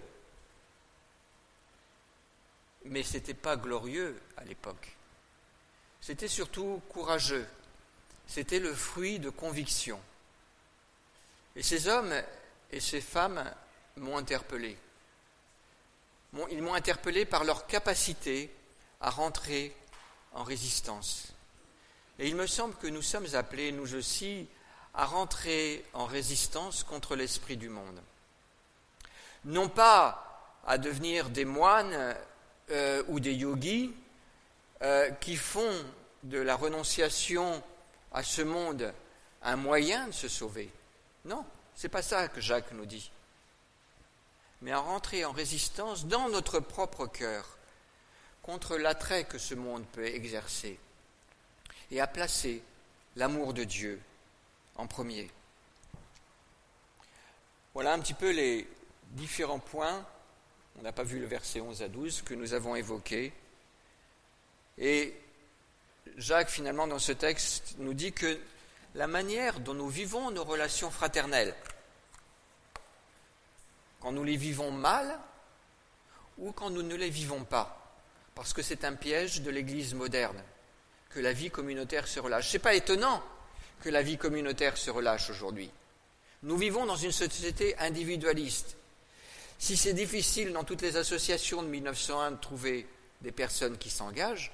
Mais 2.84 3.02
ce 3.02 3.14
n'était 3.14 3.34
pas 3.34 3.56
glorieux 3.56 4.20
à 4.36 4.44
l'époque. 4.44 4.96
C'était 6.00 6.28
surtout 6.28 6.80
courageux 6.88 7.46
c'était 8.30 8.60
le 8.60 8.72
fruit 8.72 9.18
de 9.18 9.28
conviction. 9.28 10.00
Et 11.56 11.64
ces 11.64 11.88
hommes 11.88 12.14
et 12.70 12.78
ces 12.78 13.00
femmes 13.00 13.44
m'ont 13.96 14.16
interpellé. 14.16 14.78
Ils 16.52 16.62
m'ont 16.62 16.74
interpellé 16.74 17.24
par 17.24 17.42
leur 17.42 17.66
capacité 17.66 18.54
à 19.00 19.10
rentrer 19.10 19.74
en 20.32 20.44
résistance. 20.44 21.32
Et 22.20 22.28
il 22.28 22.36
me 22.36 22.46
semble 22.46 22.74
que 22.74 22.86
nous 22.86 23.00
sommes 23.00 23.34
appelés, 23.34 23.72
nous 23.72 23.94
aussi, 23.94 24.46
à 24.92 25.06
rentrer 25.06 25.82
en 25.94 26.04
résistance 26.04 26.84
contre 26.84 27.16
l'esprit 27.16 27.56
du 27.56 27.70
monde. 27.70 27.98
Non 29.46 29.70
pas 29.70 30.60
à 30.66 30.76
devenir 30.76 31.30
des 31.30 31.46
moines 31.46 32.14
euh, 32.70 33.02
ou 33.08 33.20
des 33.20 33.32
yogis 33.32 33.94
euh, 34.82 35.10
qui 35.12 35.34
font 35.34 35.72
de 36.22 36.38
la 36.38 36.56
renonciation 36.56 37.62
à 38.12 38.22
ce 38.22 38.42
monde 38.42 38.92
un 39.40 39.56
moyen 39.56 40.08
de 40.08 40.12
se 40.12 40.28
sauver. 40.28 40.70
Non, 41.24 41.42
c'est 41.74 41.88
pas 41.88 42.02
ça 42.02 42.28
que 42.28 42.42
Jacques 42.42 42.72
nous 42.72 42.84
dit. 42.84 43.10
Mais 44.60 44.72
à 44.72 44.78
rentrer 44.78 45.24
en 45.24 45.32
résistance 45.32 46.04
dans 46.04 46.28
notre 46.28 46.60
propre 46.60 47.06
cœur 47.06 47.46
contre 48.42 48.76
l'attrait 48.76 49.24
que 49.24 49.38
ce 49.38 49.54
monde 49.54 49.86
peut 49.92 50.04
exercer 50.04 50.78
et 51.90 52.00
à 52.00 52.06
placer 52.06 52.62
l'amour 53.16 53.54
de 53.54 53.64
Dieu 53.64 54.00
en 54.76 54.86
premier. 54.86 55.30
Voilà 57.74 57.92
un 57.92 58.00
petit 58.00 58.14
peu 58.14 58.30
les 58.30 58.66
différents 59.10 59.58
points, 59.58 60.04
on 60.78 60.82
n'a 60.82 60.92
pas 60.92 61.02
vu 61.02 61.20
le 61.20 61.26
verset 61.26 61.60
11 61.60 61.82
à 61.82 61.88
12, 61.88 62.22
que 62.22 62.34
nous 62.34 62.52
avons 62.54 62.74
évoqués. 62.74 63.32
Et 64.78 65.14
Jacques, 66.16 66.48
finalement, 66.48 66.86
dans 66.86 66.98
ce 66.98 67.12
texte, 67.12 67.74
nous 67.78 67.94
dit 67.94 68.12
que 68.12 68.38
la 68.94 69.06
manière 69.06 69.60
dont 69.60 69.74
nous 69.74 69.88
vivons 69.88 70.30
nos 70.30 70.44
relations 70.44 70.90
fraternelles, 70.90 71.54
quand 74.00 74.12
nous 74.12 74.24
les 74.24 74.36
vivons 74.36 74.70
mal 74.70 75.18
ou 76.38 76.52
quand 76.52 76.70
nous 76.70 76.82
ne 76.82 76.94
les 76.94 77.10
vivons 77.10 77.44
pas, 77.44 77.76
parce 78.34 78.52
que 78.52 78.62
c'est 78.62 78.84
un 78.84 78.94
piège 78.94 79.42
de 79.42 79.50
l'Église 79.50 79.94
moderne, 79.94 80.42
que 81.10 81.20
la 81.20 81.32
vie 81.32 81.50
communautaire 81.50 82.06
se 82.08 82.20
relâche. 82.20 82.48
Ce 82.48 82.56
n'est 82.56 82.62
pas 82.62 82.74
étonnant 82.74 83.22
que 83.82 83.88
la 83.88 84.02
vie 84.02 84.16
communautaire 84.16 84.76
se 84.76 84.90
relâche 84.90 85.30
aujourd'hui. 85.30 85.70
Nous 86.42 86.56
vivons 86.56 86.86
dans 86.86 86.96
une 86.96 87.12
société 87.12 87.76
individualiste. 87.78 88.76
Si 89.58 89.76
c'est 89.76 89.92
difficile 89.92 90.52
dans 90.52 90.64
toutes 90.64 90.82
les 90.82 90.96
associations 90.96 91.62
de 91.62 91.68
1901 91.68 92.30
de 92.32 92.36
trouver 92.36 92.86
des 93.20 93.32
personnes 93.32 93.76
qui 93.76 93.90
s'engagent, 93.90 94.52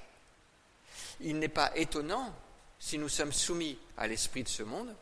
il 1.21 1.39
n'est 1.39 1.47
pas 1.47 1.71
étonnant, 1.75 2.35
si 2.79 2.97
nous 2.97 3.09
sommes 3.09 3.31
soumis 3.31 3.77
à 3.97 4.07
l'esprit 4.07 4.43
de 4.43 4.49
ce 4.49 4.63
monde, 4.63 4.93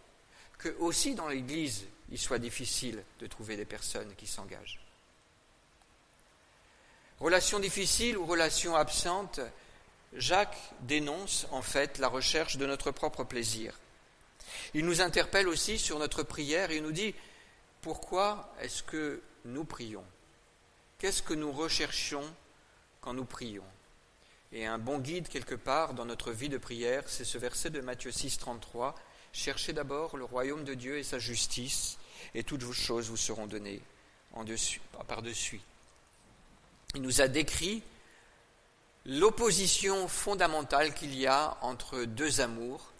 que 0.57 0.69
aussi 0.79 1.15
dans 1.15 1.27
l'Église, 1.27 1.85
il 2.11 2.19
soit 2.19 2.39
difficile 2.39 3.03
de 3.19 3.27
trouver 3.27 3.57
des 3.57 3.65
personnes 3.65 4.13
qui 4.15 4.27
s'engagent. 4.27 4.79
Relation 7.19 7.59
difficile 7.59 8.17
ou 8.17 8.25
relation 8.25 8.75
absente, 8.75 9.39
Jacques 10.15 10.57
dénonce 10.81 11.47
en 11.51 11.61
fait 11.61 11.97
la 11.97 12.07
recherche 12.07 12.57
de 12.57 12.65
notre 12.65 12.91
propre 12.91 13.23
plaisir. 13.23 13.77
Il 14.73 14.85
nous 14.85 15.01
interpelle 15.01 15.47
aussi 15.47 15.77
sur 15.77 15.99
notre 15.99 16.23
prière 16.23 16.71
et 16.71 16.79
nous 16.79 16.91
dit 16.91 17.13
pourquoi 17.81 18.53
est-ce 18.61 18.81
que 18.81 19.21
nous 19.43 19.65
prions? 19.65 20.03
Qu'est-ce 20.97 21.21
que 21.21 21.33
nous 21.33 21.51
recherchons 21.51 22.23
quand 23.01 23.13
nous 23.13 23.25
prions? 23.25 23.63
Et 24.51 24.65
un 24.65 24.77
bon 24.77 24.99
guide 24.99 25.27
quelque 25.27 25.55
part 25.55 25.93
dans 25.93 26.05
notre 26.05 26.31
vie 26.31 26.49
de 26.49 26.57
prière, 26.57 27.03
c'est 27.07 27.25
ce 27.25 27.37
verset 27.37 27.69
de 27.69 27.81
Matthieu 27.81 28.11
6, 28.11 28.37
33. 28.37 28.95
Cherchez 29.33 29.73
d'abord 29.73 30.15
le 30.15 30.23
royaume 30.23 30.63
de 30.63 30.73
Dieu 30.73 30.97
et 30.97 31.03
sa 31.03 31.19
justice, 31.19 31.97
et 32.33 32.43
toutes 32.43 32.63
vos 32.63 32.73
choses 32.73 33.09
vous 33.09 33.17
seront 33.17 33.47
données 33.47 33.81
par-dessus. 35.07 35.61
Il 36.95 37.01
nous 37.01 37.21
a 37.21 37.27
décrit 37.27 37.83
l'opposition 39.05 40.07
fondamentale 40.07 40.93
qu'il 40.93 41.15
y 41.15 41.27
a 41.27 41.57
entre 41.61 42.03
deux 42.03 42.41
amours, 42.41 42.91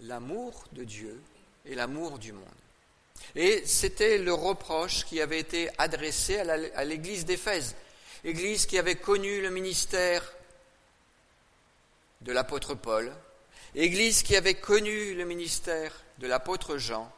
l'amour 0.00 0.64
de 0.72 0.84
Dieu 0.84 1.20
et 1.64 1.74
l'amour 1.74 2.18
du 2.18 2.32
monde. 2.32 2.44
Et 3.34 3.62
c'était 3.66 4.18
le 4.18 4.32
reproche 4.32 5.04
qui 5.04 5.20
avait 5.20 5.40
été 5.40 5.70
adressé 5.78 6.38
à 6.38 6.84
l'église 6.84 7.24
d'Éphèse, 7.24 7.74
église 8.24 8.66
qui 8.66 8.78
avait 8.78 8.96
connu 8.96 9.40
le 9.40 9.50
ministère 9.50 10.22
de 12.22 12.32
l'apôtre 12.32 12.74
Paul, 12.74 13.12
Église 13.74 14.22
qui 14.22 14.34
avait 14.34 14.54
connu 14.54 15.14
le 15.14 15.26
ministère 15.26 15.92
de 16.18 16.26
l'apôtre 16.26 16.78
Jean 16.78 17.12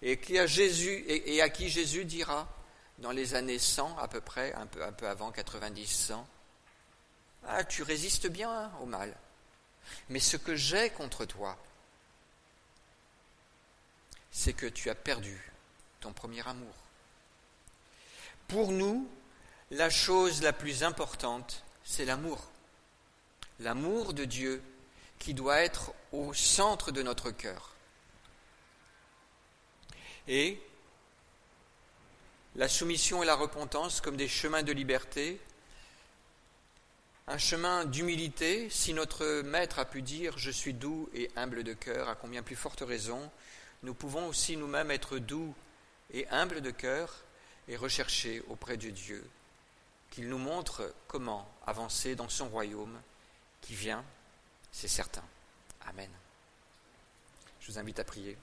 et, 0.00 0.18
Jésus, 0.46 1.04
à 1.42 1.50
qui 1.50 1.68
Jésus 1.68 2.06
dira 2.06 2.48
dans 2.96 3.10
les 3.10 3.34
années 3.34 3.58
100 3.58 3.98
à 3.98 4.08
peu 4.08 4.22
près, 4.22 4.54
un 4.54 4.64
peu, 4.66 4.82
un 4.82 4.92
peu 4.92 5.06
avant 5.06 5.30
90-100, 5.30 6.14
Ah, 7.46 7.64
tu 7.64 7.82
résistes 7.82 8.26
bien 8.26 8.70
au 8.80 8.86
mal, 8.86 9.14
mais 10.08 10.20
ce 10.20 10.36
que 10.36 10.54
j'ai 10.54 10.90
contre 10.90 11.24
toi, 11.24 11.56
c'est 14.30 14.52
que 14.52 14.66
tu 14.66 14.90
as 14.90 14.94
perdu 14.94 15.50
ton 16.00 16.12
premier 16.12 16.46
amour. 16.46 16.74
Pour 18.46 18.72
nous, 18.72 19.08
la 19.70 19.90
chose 19.90 20.42
la 20.42 20.52
plus 20.52 20.82
importante, 20.82 21.64
c'est 21.84 22.04
l'amour. 22.04 22.50
L'amour 23.60 24.14
de 24.14 24.24
Dieu 24.24 24.62
qui 25.18 25.34
doit 25.34 25.58
être 25.58 25.92
au 26.12 26.32
centre 26.32 26.92
de 26.92 27.02
notre 27.02 27.30
cœur. 27.30 27.74
Et 30.28 30.60
la 32.54 32.68
soumission 32.68 33.22
et 33.22 33.26
la 33.26 33.34
repentance 33.34 34.00
comme 34.00 34.16
des 34.16 34.28
chemins 34.28 34.62
de 34.62 34.72
liberté, 34.72 35.40
un 37.28 37.38
chemin 37.38 37.84
d'humilité, 37.84 38.70
si 38.70 38.94
notre 38.94 39.42
Maître 39.42 39.78
a 39.78 39.84
pu 39.84 40.00
dire 40.00 40.38
Je 40.38 40.50
suis 40.50 40.72
doux 40.72 41.10
et 41.12 41.30
humble 41.36 41.62
de 41.62 41.74
cœur, 41.74 42.08
à 42.08 42.14
combien 42.14 42.42
plus 42.42 42.56
forte 42.56 42.80
raison, 42.80 43.30
nous 43.82 43.94
pouvons 43.94 44.26
aussi 44.28 44.56
nous-mêmes 44.56 44.90
être 44.90 45.18
doux 45.18 45.54
et 46.12 46.26
humbles 46.28 46.62
de 46.62 46.70
cœur 46.70 47.14
et 47.68 47.76
rechercher 47.76 48.42
auprès 48.48 48.78
de 48.78 48.88
Dieu 48.88 49.28
qu'il 50.10 50.28
nous 50.28 50.38
montre 50.38 50.94
comment 51.06 51.46
avancer 51.66 52.14
dans 52.14 52.30
son 52.30 52.48
royaume 52.48 52.98
qui 53.60 53.74
vient, 53.74 54.02
c'est 54.72 54.88
certain. 54.88 55.24
Amen. 55.86 56.10
Je 57.60 57.70
vous 57.70 57.78
invite 57.78 57.98
à 58.00 58.04
prier. 58.04 58.38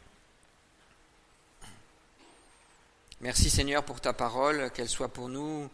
Merci 3.22 3.50
Seigneur 3.50 3.84
pour 3.84 4.00
ta 4.00 4.14
parole, 4.14 4.70
qu'elle 4.72 4.90
soit 4.90 5.12
pour 5.12 5.28
nous 5.28 5.72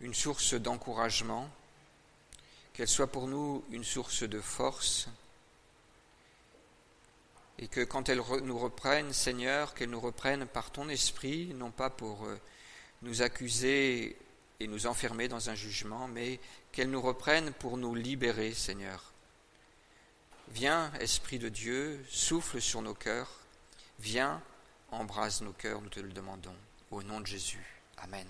une 0.00 0.14
source 0.14 0.54
d'encouragement, 0.54 1.50
qu'elle 2.74 2.88
soit 2.88 3.06
pour 3.06 3.28
nous 3.28 3.64
une 3.70 3.84
source 3.84 4.24
de 4.24 4.40
force, 4.40 5.08
et 7.58 7.68
que 7.68 7.80
quand 7.80 8.08
elle 8.08 8.20
nous 8.42 8.58
reprenne, 8.58 9.12
Seigneur, 9.12 9.74
qu'elle 9.74 9.90
nous 9.90 10.00
reprenne 10.00 10.44
par 10.44 10.70
ton 10.70 10.88
esprit, 10.88 11.54
non 11.54 11.70
pas 11.70 11.88
pour 11.88 12.24
euh, 12.24 12.38
nous 13.02 13.22
accuser 13.22 14.16
et 14.58 14.66
nous 14.66 14.86
enfermer 14.86 15.28
dans 15.28 15.50
un 15.50 15.54
jugement, 15.54 16.08
mais 16.08 16.40
qu'elle 16.72 16.90
nous 16.90 17.00
reprenne 17.00 17.52
pour 17.52 17.76
nous 17.76 17.94
libérer, 17.94 18.52
Seigneur. 18.52 19.12
Viens, 20.48 20.92
Esprit 21.00 21.38
de 21.38 21.48
Dieu, 21.48 22.04
souffle 22.10 22.60
sur 22.60 22.82
nos 22.82 22.94
cœurs, 22.94 23.30
viens, 24.00 24.42
embrase 24.90 25.40
nos 25.40 25.52
cœurs, 25.52 25.80
nous 25.80 25.88
te 25.88 26.00
le 26.00 26.12
demandons, 26.12 26.56
au 26.90 27.02
nom 27.02 27.20
de 27.20 27.26
Jésus. 27.26 27.64
Amen. 27.98 28.26